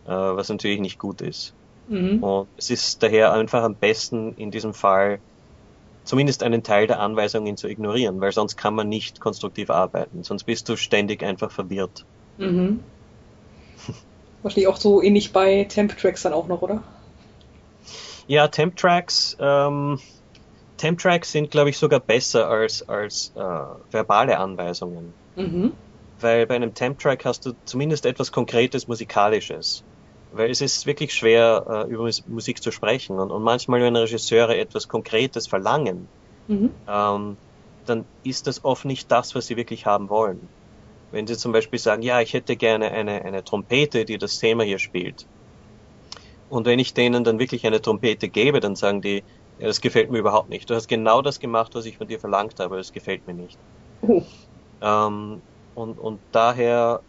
[0.07, 1.55] äh, was natürlich nicht gut ist.
[1.91, 2.23] Mhm.
[2.23, 5.21] Und es ist daher einfach am besten in diesem Fall
[6.05, 10.45] zumindest einen Teil der Anweisungen zu ignorieren, weil sonst kann man nicht konstruktiv arbeiten, sonst
[10.45, 12.05] bist du ständig einfach verwirrt.
[12.39, 12.81] Mhm.
[14.43, 16.83] Wahrscheinlich auch so ähnlich bei Temp-Tracks dann auch noch, oder?
[18.29, 19.99] Ja, Temp-Tracks, ähm,
[20.77, 25.13] Temp-Tracks sind, glaube ich, sogar besser als, als äh, verbale Anweisungen.
[25.35, 25.73] Mhm.
[26.21, 29.83] Weil bei einem Temp-Track hast du zumindest etwas Konkretes Musikalisches.
[30.33, 33.19] Weil es ist wirklich schwer, äh, über Musik zu sprechen.
[33.19, 36.09] Und, und manchmal, wenn Regisseure etwas Konkretes verlangen,
[36.47, 36.71] mhm.
[36.89, 37.37] ähm,
[37.87, 40.49] dann ist das oft nicht das, was sie wirklich haben wollen.
[41.11, 44.63] Wenn sie zum Beispiel sagen, ja, ich hätte gerne eine, eine Trompete, die das Thema
[44.63, 45.27] hier spielt.
[46.49, 49.25] Und wenn ich denen dann wirklich eine Trompete gebe, dann sagen die,
[49.59, 50.71] ja, das gefällt mir überhaupt nicht.
[50.71, 53.59] Du hast genau das gemacht, was ich von dir verlangt habe, das gefällt mir nicht.
[54.03, 54.23] Oh.
[54.81, 55.43] Ähm,
[55.75, 57.01] und, und daher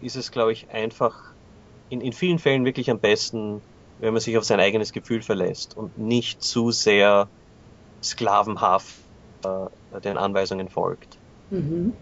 [0.00, 1.31] ist es, glaube ich, einfach
[1.92, 3.62] in, in vielen Fällen wirklich am besten,
[3.98, 7.28] wenn man sich auf sein eigenes Gefühl verlässt und nicht zu sehr
[8.02, 8.96] sklavenhaft
[9.44, 11.18] äh, den Anweisungen folgt.
[11.50, 11.92] Mhm.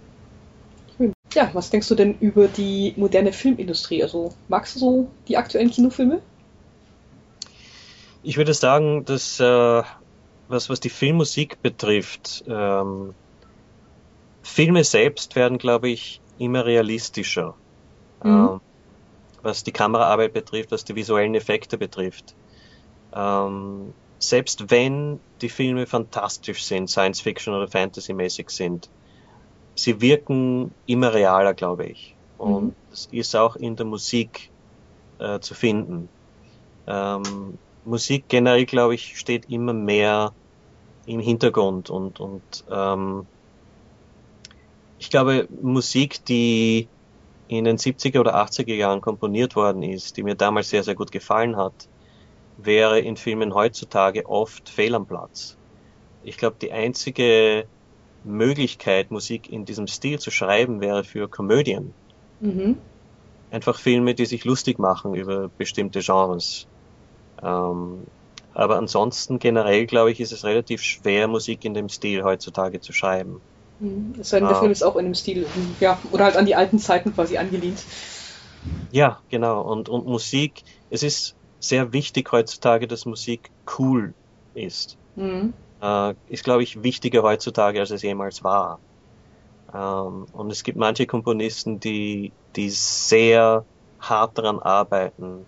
[1.34, 4.02] Ja, was denkst du denn über die moderne Filmindustrie?
[4.02, 6.20] Also magst du so die aktuellen Kinofilme?
[8.22, 9.82] Ich würde sagen, dass äh,
[10.46, 13.14] was, was die Filmmusik betrifft, ähm,
[14.42, 17.56] Filme selbst werden, glaube ich, immer realistischer.
[18.22, 18.30] Mhm.
[18.30, 18.60] Ähm,
[19.42, 22.34] was die Kameraarbeit betrifft, was die visuellen Effekte betrifft.
[23.14, 28.90] Ähm, selbst wenn die Filme fantastisch sind, Science Fiction oder Fantasy-mäßig sind,
[29.74, 32.14] sie wirken immer realer, glaube ich.
[32.38, 32.74] Und mhm.
[32.90, 34.50] das ist auch in der Musik
[35.18, 36.08] äh, zu finden.
[36.86, 40.32] Ähm, Musik generell, glaube ich, steht immer mehr
[41.06, 43.26] im Hintergrund und, und ähm,
[44.98, 46.88] ich glaube, Musik, die
[47.50, 51.10] in den 70er oder 80er Jahren komponiert worden ist, die mir damals sehr, sehr gut
[51.10, 51.88] gefallen hat,
[52.56, 55.56] wäre in Filmen heutzutage oft fehl am Platz.
[56.22, 57.66] Ich glaube, die einzige
[58.22, 61.92] Möglichkeit, Musik in diesem Stil zu schreiben, wäre für Komödien.
[62.38, 62.76] Mhm.
[63.50, 66.68] Einfach Filme, die sich lustig machen über bestimmte Genres.
[67.42, 68.04] Ähm,
[68.54, 72.92] aber ansonsten generell, glaube ich, ist es relativ schwer, Musik in dem Stil heutzutage zu
[72.92, 73.40] schreiben.
[74.20, 74.60] Es sei denn, der ah.
[74.60, 75.46] Film ist auch in dem Stil,
[75.80, 77.82] ja, oder halt an die alten Zeiten quasi angelehnt.
[78.90, 79.62] Ja, genau.
[79.62, 84.14] Und, und Musik, es ist sehr wichtig heutzutage, dass Musik cool
[84.52, 84.98] ist.
[85.14, 85.54] Mhm.
[85.80, 88.80] Äh, ist, glaube ich, wichtiger heutzutage, als es jemals war.
[89.72, 93.64] Ähm, und es gibt manche Komponisten, die, die sehr
[93.98, 95.46] hart daran arbeiten,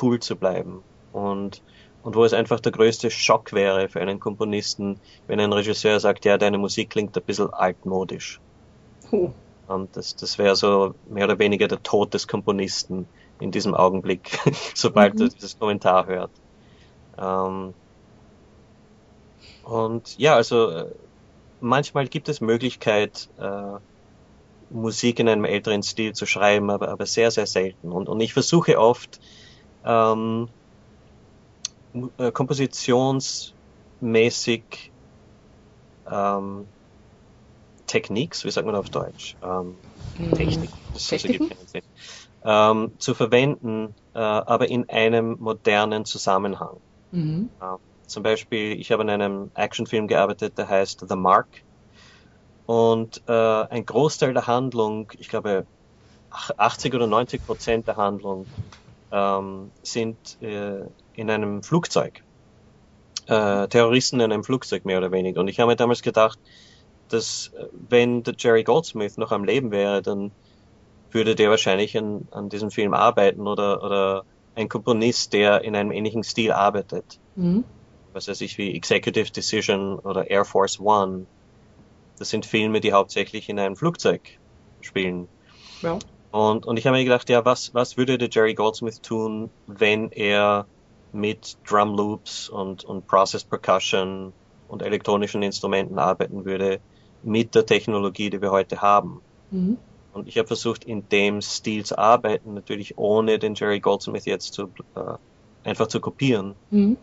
[0.00, 1.62] cool zu bleiben und,
[2.02, 6.24] und wo es einfach der größte Schock wäre für einen Komponisten, wenn ein Regisseur sagt,
[6.24, 8.40] ja, deine Musik klingt ein bisschen altmodisch.
[9.10, 9.32] Huh.
[9.68, 13.06] Und das, das wäre so mehr oder weniger der Tod des Komponisten
[13.38, 14.38] in diesem Augenblick,
[14.74, 15.22] sobald mhm.
[15.22, 16.30] er dieses Kommentar hört.
[17.18, 17.74] Ähm,
[19.64, 20.86] und ja, also äh,
[21.60, 23.78] manchmal gibt es Möglichkeit, äh,
[24.70, 27.92] Musik in einem älteren Stil zu schreiben, aber, aber sehr, sehr selten.
[27.92, 29.20] Und, und ich versuche oft,
[29.84, 30.48] ähm,
[32.18, 34.92] äh, kompositionsmäßig
[36.06, 36.68] ähm,
[37.86, 39.36] Techniques, wie sagt man auf Deutsch?
[39.42, 39.80] Ähm,
[40.16, 41.06] hm, Technik, das
[41.48, 41.82] keinen Sinn.
[42.42, 46.80] Ähm, zu verwenden, äh, aber in einem modernen Zusammenhang.
[47.10, 47.50] Mhm.
[47.60, 47.76] Äh,
[48.06, 51.48] zum Beispiel, ich habe in einem Actionfilm gearbeitet, der heißt The Mark.
[52.66, 55.66] Und äh, ein Großteil der Handlung, ich glaube
[56.30, 58.46] 80 oder 90 Prozent der Handlung,
[59.10, 60.84] ähm, sind äh,
[61.20, 62.22] in einem Flugzeug.
[63.26, 65.40] Äh, Terroristen in einem Flugzeug mehr oder weniger.
[65.40, 66.38] Und ich habe mir damals gedacht,
[67.10, 70.32] dass äh, wenn der Jerry Goldsmith noch am Leben wäre, dann
[71.10, 75.92] würde der wahrscheinlich an, an diesem Film arbeiten oder, oder ein Komponist, der in einem
[75.92, 77.20] ähnlichen Stil arbeitet.
[77.36, 77.64] Mhm.
[78.14, 81.26] Was weiß ich, wie Executive Decision oder Air Force One.
[82.18, 84.22] Das sind Filme, die hauptsächlich in einem Flugzeug
[84.80, 85.28] spielen.
[85.82, 85.98] Ja.
[86.30, 90.10] Und, und ich habe mir gedacht, ja, was, was würde der Jerry Goldsmith tun, wenn
[90.12, 90.66] er
[91.12, 94.32] mit Drum Loops und, und Process Percussion
[94.68, 96.80] und elektronischen Instrumenten arbeiten würde,
[97.22, 99.20] mit der Technologie, die wir heute haben.
[99.50, 99.78] Mhm.
[100.12, 104.52] Und ich habe versucht, in dem Stil zu arbeiten, natürlich ohne den Jerry Goldsmith jetzt
[104.54, 104.64] zu,
[104.96, 106.54] äh, einfach zu kopieren.
[106.70, 106.96] Mhm.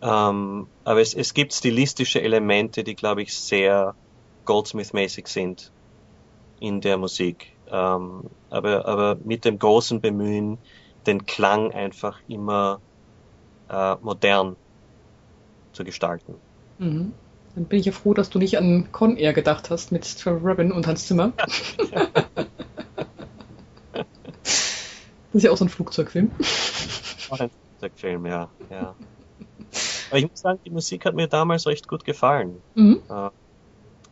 [0.00, 3.94] Ähm, aber es, es gibt stilistische Elemente, die, glaube ich, sehr
[4.44, 5.72] Goldsmith-mäßig sind
[6.60, 7.52] in der Musik.
[7.70, 10.58] Ähm, aber, aber mit dem großen Bemühen,
[11.06, 12.80] den Klang einfach immer
[13.68, 14.56] äh, modern
[15.72, 16.34] zu gestalten.
[16.78, 17.12] Mhm.
[17.54, 20.48] Dann bin ich ja froh, dass du nicht an Con Air gedacht hast mit Trevor
[20.48, 21.32] Rabin und Hans Zimmer.
[25.32, 26.30] ist ja auch so ein Flugzeugfilm.
[27.30, 28.94] Auch ein Flugzeugfilm, ja, ja.
[30.10, 32.62] Aber ich muss sagen, die Musik hat mir damals recht gut gefallen.
[32.74, 33.02] Mhm.
[33.08, 33.30] Äh,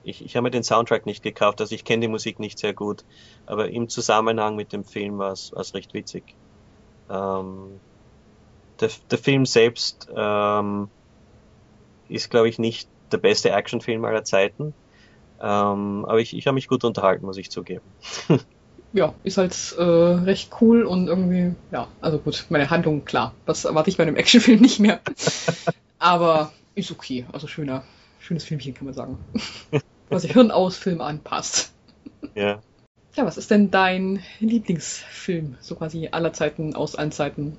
[0.03, 2.75] ich, ich habe mir den Soundtrack nicht gekauft, also ich kenne die Musik nicht sehr
[2.75, 3.05] gut,
[3.45, 6.37] aber im Zusammenhang mit dem Film war es recht witzig.
[7.09, 7.81] Ähm,
[8.81, 10.89] der, der Film selbst ähm,
[12.09, 14.75] ist, glaube ich, nicht der beste Actionfilm aller Zeiten.
[15.41, 17.85] Ähm, aber ich, ich habe mich gut unterhalten, muss ich zugeben.
[18.93, 23.65] ja, ist halt äh, recht cool und irgendwie, ja, also gut, meine Handlung, klar, das
[23.65, 25.01] erwarte ich bei einem Actionfilm nicht mehr.
[25.99, 27.83] aber ist okay, also schöner,
[28.21, 29.19] schönes Filmchen kann man sagen.
[30.09, 31.73] Was sich Hirn aus Film anpasst.
[32.35, 32.61] Ja.
[33.17, 37.57] Ja, was ist denn dein Lieblingsfilm, so quasi aller Zeiten, aus allen Zeiten?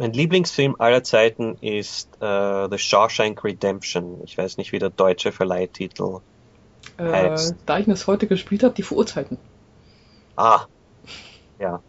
[0.00, 4.22] Mein Lieblingsfilm aller Zeiten ist uh, The Shawshank Redemption.
[4.24, 6.20] Ich weiß nicht, wie der deutsche Verleihtitel
[6.96, 7.56] äh, heißt.
[7.66, 9.36] Da ich das heute gespielt habe, die Verurteilten.
[10.36, 10.62] Ah,
[11.58, 11.82] ja.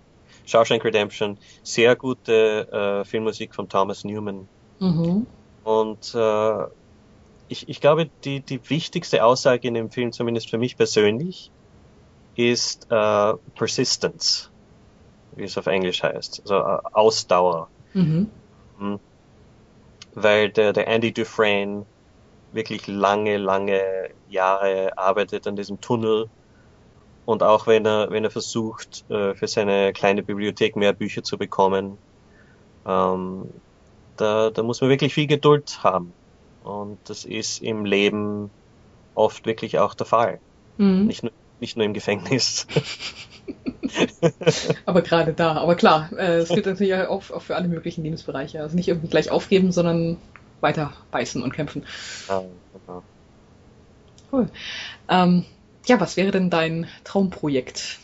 [0.45, 1.37] Shawshank Redemption.
[1.63, 2.67] Sehr gute
[3.01, 4.49] uh, Filmmusik von Thomas Newman.
[4.79, 5.25] Mhm.
[5.63, 6.65] Und uh,
[7.47, 11.49] ich, ich glaube, die, die wichtigste Aussage in dem Film, zumindest für mich persönlich,
[12.35, 14.51] ist Persistence,
[15.37, 16.41] wie es auf Englisch heißt.
[16.41, 16.55] Also
[16.91, 17.69] Ausdauer.
[17.93, 18.29] Mhm.
[18.79, 18.99] Hm.
[20.13, 21.85] Weil der, der Andy Dufresne
[22.51, 26.29] wirklich lange, lange Jahre arbeitet an diesem Tunnel.
[27.25, 31.37] Und auch wenn er, wenn er versucht, äh, für seine kleine Bibliothek mehr Bücher zu
[31.37, 31.97] bekommen,
[32.85, 33.49] ähm,
[34.17, 36.13] da, da muss man wirklich viel Geduld haben.
[36.63, 38.49] Und das ist im Leben
[39.15, 40.39] oft wirklich auch der Fall.
[40.77, 41.07] Mhm.
[41.07, 42.67] Nicht, nur, nicht nur im Gefängnis.
[44.85, 45.57] aber gerade da.
[45.57, 48.61] Aber klar, äh, es gilt natürlich auch, auch, für alle möglichen Lebensbereiche.
[48.61, 50.17] Also nicht irgendwie gleich aufgeben, sondern
[50.61, 51.85] weiter beißen und kämpfen.
[52.27, 52.43] Ja,
[52.73, 53.03] genau.
[54.31, 54.47] Cool.
[55.09, 55.45] Ähm,
[55.85, 57.99] ja, was wäre denn dein Traumprojekt?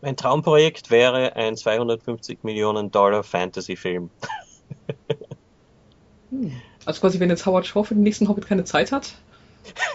[0.00, 4.10] Mein Traumprojekt wäre ein 250 Millionen Dollar Fantasy-Film.
[6.30, 6.52] hm.
[6.84, 9.14] Also quasi, wenn jetzt Howard Shaw für den nächsten Hobbit keine Zeit hat.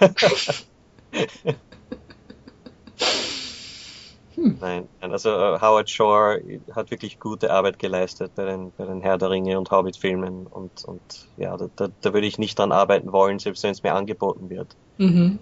[4.35, 4.57] Hm.
[4.61, 6.41] Nein, also äh, Howard Shore
[6.73, 10.83] hat wirklich gute Arbeit geleistet bei den, bei den Herr der Ringe und Hobbit-Filmen und,
[10.85, 11.01] und
[11.37, 14.49] ja, da, da, da würde ich nicht dran arbeiten wollen, selbst wenn es mir angeboten
[14.49, 14.75] wird.
[14.97, 15.39] Mhm.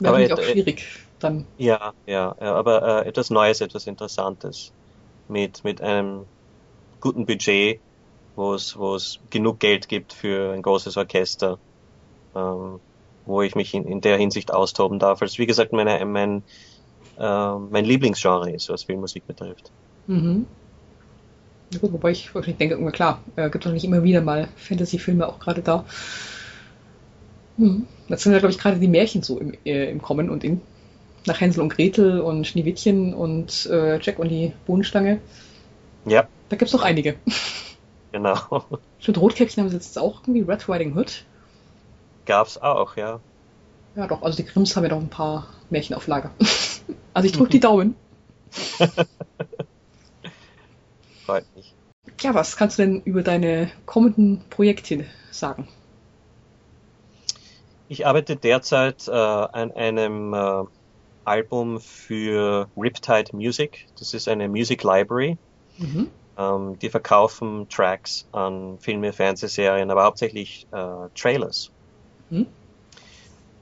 [0.00, 0.86] Wäre aber auch schwierig
[1.20, 1.46] dann.
[1.58, 4.72] Ja, ja, ja aber äh, etwas Neues, etwas Interessantes
[5.28, 6.24] mit, mit einem
[7.00, 7.80] guten Budget,
[8.34, 11.58] wo es, wo es genug Geld gibt für ein großes Orchester,
[12.34, 12.80] ähm,
[13.26, 15.22] wo ich mich in, in der Hinsicht austoben darf.
[15.22, 16.42] Also wie gesagt, meine, mein
[17.20, 19.70] äh, mein Lieblingsgenre ist, was Filmmusik betrifft.
[20.06, 20.46] Mhm.
[21.72, 25.28] Ja, gut, wobei ich wirklich denke, klar, äh, gibt es nicht immer wieder mal Fantasy-Filme
[25.28, 25.84] auch gerade da.
[27.58, 27.86] Hm.
[28.08, 30.60] Jetzt sind ja, glaube ich, gerade die Märchen so im, äh, im Kommen und in.
[31.26, 35.20] Nach Hänsel und Gretel und Schneewittchen und äh, Jack und die Bohnenstange.
[36.06, 36.26] Ja.
[36.48, 37.16] Da gibt es noch einige.
[38.12, 38.64] Genau.
[38.98, 41.24] Stimmt, Rotkäppchen haben sie jetzt auch irgendwie Red Riding Hood.
[42.26, 43.20] Gab's auch, ja.
[43.94, 46.32] Ja, doch, also die Grimms haben ja noch ein paar Märchen auf Lager.
[47.14, 47.94] Also ich drücke die Daumen.
[51.24, 51.74] Freut mich.
[52.20, 55.68] Ja, was kannst du denn über deine kommenden Projekte sagen?
[57.88, 60.62] Ich arbeite derzeit äh, an einem äh,
[61.24, 63.86] Album für Riptide Music.
[63.98, 65.36] Das ist eine Music Library.
[65.78, 66.08] Mhm.
[66.36, 71.70] Ähm, die verkaufen Tracks an Filme, Fernsehserien, aber hauptsächlich äh, Trailers.
[72.30, 72.46] Mhm.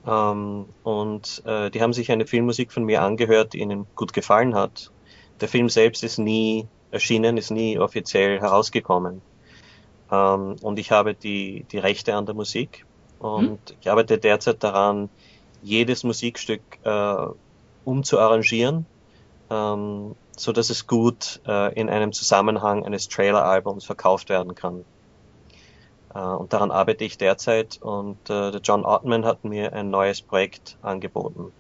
[0.09, 4.55] Ähm, und äh, die haben sich eine Filmmusik von mir angehört, die ihnen gut gefallen
[4.55, 4.91] hat.
[5.41, 9.21] Der Film selbst ist nie erschienen, ist nie offiziell herausgekommen.
[10.11, 12.87] Ähm, und ich habe die, die Rechte an der Musik.
[13.19, 13.77] Und hm.
[13.81, 15.11] ich arbeite derzeit daran,
[15.63, 17.27] jedes Musikstück äh,
[17.85, 18.87] umzuarrangieren,
[19.51, 24.85] ähm, so dass es gut äh, in einem Zusammenhang eines Trailer-Albums verkauft werden kann.
[26.19, 30.21] Äh, und daran arbeite ich derzeit und äh, der John Ottman hat mir ein neues
[30.21, 31.53] Projekt angeboten.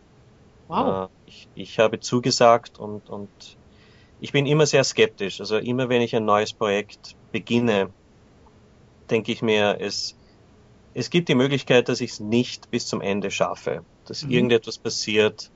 [0.66, 1.08] Wow.
[1.08, 3.28] Äh, ich, ich habe zugesagt und, und
[4.20, 5.40] ich bin immer sehr skeptisch.
[5.40, 7.90] Also immer wenn ich ein neues Projekt beginne,
[9.10, 10.16] denke ich mir, es,
[10.94, 14.30] es gibt die Möglichkeit, dass ich es nicht bis zum Ende schaffe, dass mhm.
[14.32, 15.50] irgendetwas passiert.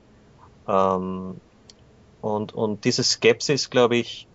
[0.67, 1.41] Ähm,
[2.21, 4.27] und, und diese Skepsis, glaube ich,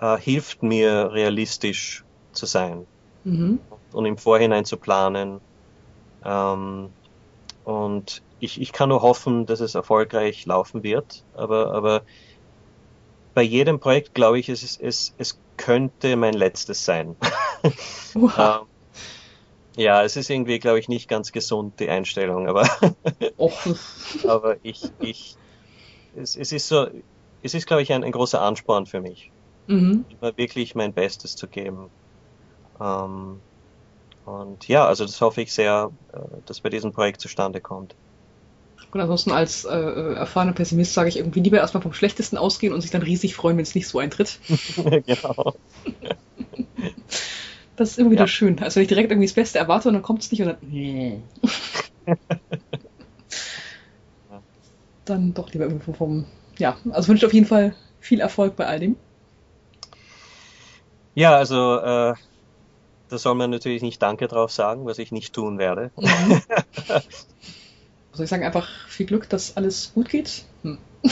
[0.00, 2.86] äh, hilft mir realistisch zu sein
[3.24, 3.60] mhm.
[3.92, 5.40] und im Vorhinein zu planen.
[6.24, 6.90] Ähm,
[7.64, 11.24] und ich, ich kann nur hoffen, dass es erfolgreich laufen wird.
[11.34, 12.04] Aber, aber
[13.34, 17.16] bei jedem Projekt glaube ich, es, es, es könnte mein letztes sein.
[18.14, 18.68] ähm,
[19.76, 22.68] ja, es ist irgendwie, glaube ich, nicht ganz gesund, die Einstellung, aber,
[24.28, 25.38] aber ich, ich,
[26.14, 26.88] es, es ist so,
[27.42, 29.32] es ist, glaube ich, ein, ein großer Ansporn für mich,
[29.66, 30.04] Mhm.
[30.08, 31.92] immer wirklich mein Bestes zu geben.
[32.82, 33.42] Ähm,
[34.24, 37.94] und ja, also das hoffe ich sehr, äh, dass bei diesem Projekt zustande kommt.
[38.92, 42.74] Und ansonsten als äh, äh, erfahrener Pessimist sage ich irgendwie lieber erstmal vom Schlechtesten ausgehen
[42.74, 44.38] und sich dann riesig freuen, wenn es nicht so eintritt.
[45.06, 45.54] genau.
[47.76, 48.28] Das ist immer wieder Ja.
[48.28, 48.58] schön.
[48.62, 50.56] Also wenn ich direkt irgendwie das Beste erwarte und dann kommt es nicht und dann.
[50.60, 51.22] Nee.
[55.04, 56.26] dann doch lieber irgendwo vom.
[56.58, 58.96] Ja, also wünsche auf jeden Fall viel Erfolg bei all dem.
[61.14, 62.14] Ja, also äh,
[63.12, 65.90] da soll man natürlich nicht Danke drauf sagen, was ich nicht tun werde.
[65.96, 66.42] Mhm.
[68.14, 70.44] Soll ich sagen, einfach viel Glück, dass alles gut geht?
[70.62, 70.78] Hm.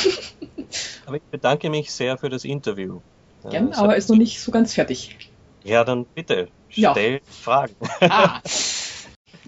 [1.07, 3.01] Aber ich bedanke mich sehr für das Interview.
[3.45, 5.31] Äh, Gern, es aber ist noch nicht so ganz fertig.
[5.65, 6.93] Ja, dann bitte, Ja.
[6.93, 7.75] stell Fragen.
[8.01, 8.41] Ah.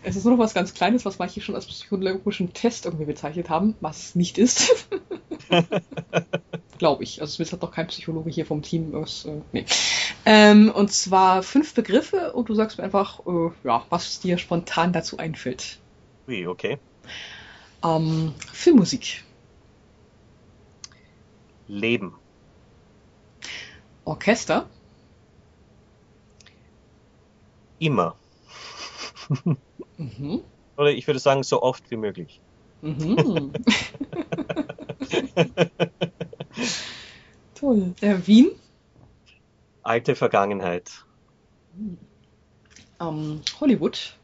[0.04, 3.48] Es ist nur noch was ganz Kleines, was manche schon als psychologischen Test irgendwie bezeichnet
[3.48, 4.88] haben, was es nicht ist.
[6.78, 7.20] Glaube ich.
[7.20, 8.92] Also es hat doch kein Psychologe hier vom Team.
[8.94, 9.64] Was, äh, nee.
[10.24, 14.92] Ähm, und zwar fünf Begriffe und du sagst mir einfach, äh, ja, was dir spontan
[14.92, 15.78] dazu einfällt.
[16.28, 16.78] Ui, okay.
[17.84, 19.24] Ähm, Filmmusik,
[21.66, 22.14] Leben,
[24.04, 24.68] Orchester,
[27.78, 28.16] immer.
[29.96, 30.42] mhm.
[30.76, 32.40] Oder ich würde sagen, so oft wie möglich.
[32.80, 33.52] Mhm.
[37.54, 37.94] Toll.
[38.00, 38.50] Äh, Wien,
[39.82, 41.04] Alte Vergangenheit,
[43.00, 44.16] ähm, Hollywood,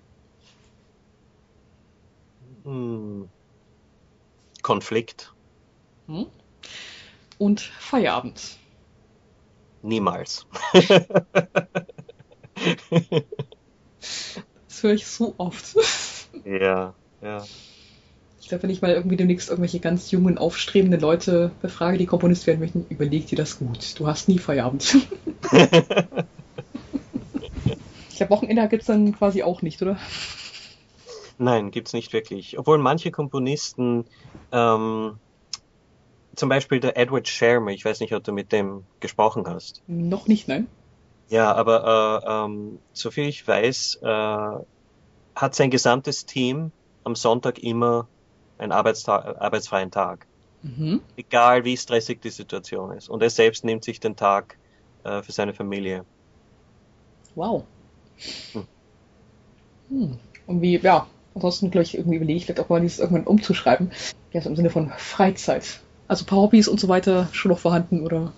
[2.64, 3.28] hm.
[4.62, 5.34] Konflikt,
[6.06, 6.26] hm?
[7.38, 8.58] und Feierabend.
[9.82, 10.46] niemals.
[14.68, 15.74] Das höre ich so oft.
[16.44, 17.44] ja, ja.
[18.48, 22.46] Ich glaube, wenn ich mal irgendwie demnächst irgendwelche ganz jungen, aufstrebenden Leute befrage, die Komponist
[22.46, 24.00] werden möchten, überleg dir das gut.
[24.00, 24.94] Du hast nie Feierabend.
[28.08, 29.98] ich glaube, Wochenende gibt's dann quasi auch nicht, oder?
[31.36, 32.58] Nein, gibt's nicht wirklich.
[32.58, 34.06] Obwohl manche Komponisten,
[34.50, 35.18] ähm,
[36.34, 39.82] zum Beispiel der Edward Sherman, ich weiß nicht, ob du mit dem gesprochen hast.
[39.86, 40.68] Noch nicht, nein?
[41.28, 44.64] Ja, aber äh, ähm, soviel ich weiß, äh,
[45.36, 46.72] hat sein gesamtes Team
[47.04, 48.08] am Sonntag immer
[48.58, 50.26] einen Arbeitstag, arbeitsfreien Tag.
[50.62, 51.00] Mhm.
[51.16, 53.08] Egal wie stressig die Situation ist.
[53.08, 54.58] Und er selbst nimmt sich den Tag
[55.04, 56.04] äh, für seine Familie.
[57.34, 57.64] Wow.
[58.52, 58.66] Hm.
[59.88, 60.18] Hm.
[60.46, 63.92] Und wie, ja, ansonsten, glaube ich, irgendwie überlege ich vielleicht auch mal dieses irgendwann umzuschreiben.
[64.32, 65.80] Ja, so im Sinne von Freizeit.
[66.08, 68.32] Also ein paar Hobbys und so weiter schon noch vorhanden, oder?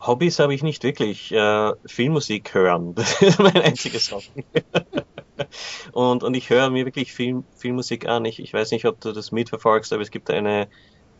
[0.00, 1.30] Hobbys habe ich nicht wirklich.
[1.32, 4.44] Äh, Filmmusik hören, das ist mein einziges Hobby.
[5.92, 8.24] und, und ich höre mir wirklich Film, Filmmusik an.
[8.24, 10.68] Ich, ich weiß nicht, ob du das mitverfolgst, aber es gibt eine,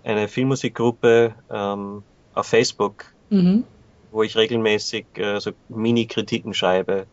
[0.05, 2.05] eine Filmmusikgruppe ähm,
[2.35, 3.65] auf Facebook, Mhm.
[4.11, 7.07] wo ich regelmäßig äh, so Mini-Kritiken schreibe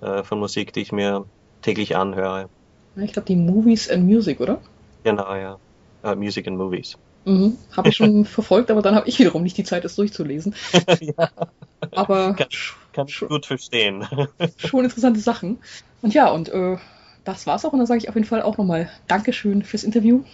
[0.00, 1.26] äh, von Musik, die ich mir
[1.62, 2.48] täglich anhöre.
[2.96, 4.60] Ich glaube, die Movies and Music, oder?
[5.04, 5.58] Genau, ja.
[6.02, 6.96] Äh, Music and Movies.
[7.28, 7.58] Mhm.
[7.76, 10.54] Habe ich schon verfolgt, aber dann habe ich wiederum nicht die Zeit, es durchzulesen.
[11.00, 11.30] ja,
[11.94, 12.48] Aber Kann-
[12.92, 14.06] kann ich gut verstehen.
[14.56, 15.62] schon interessante Sachen.
[16.02, 16.76] Und ja, und äh,
[17.24, 17.72] das war's auch.
[17.72, 20.24] Und dann sage ich auf jeden Fall auch nochmal Dankeschön fürs Interview.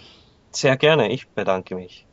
[0.55, 2.07] Sehr gerne, ich bedanke mich.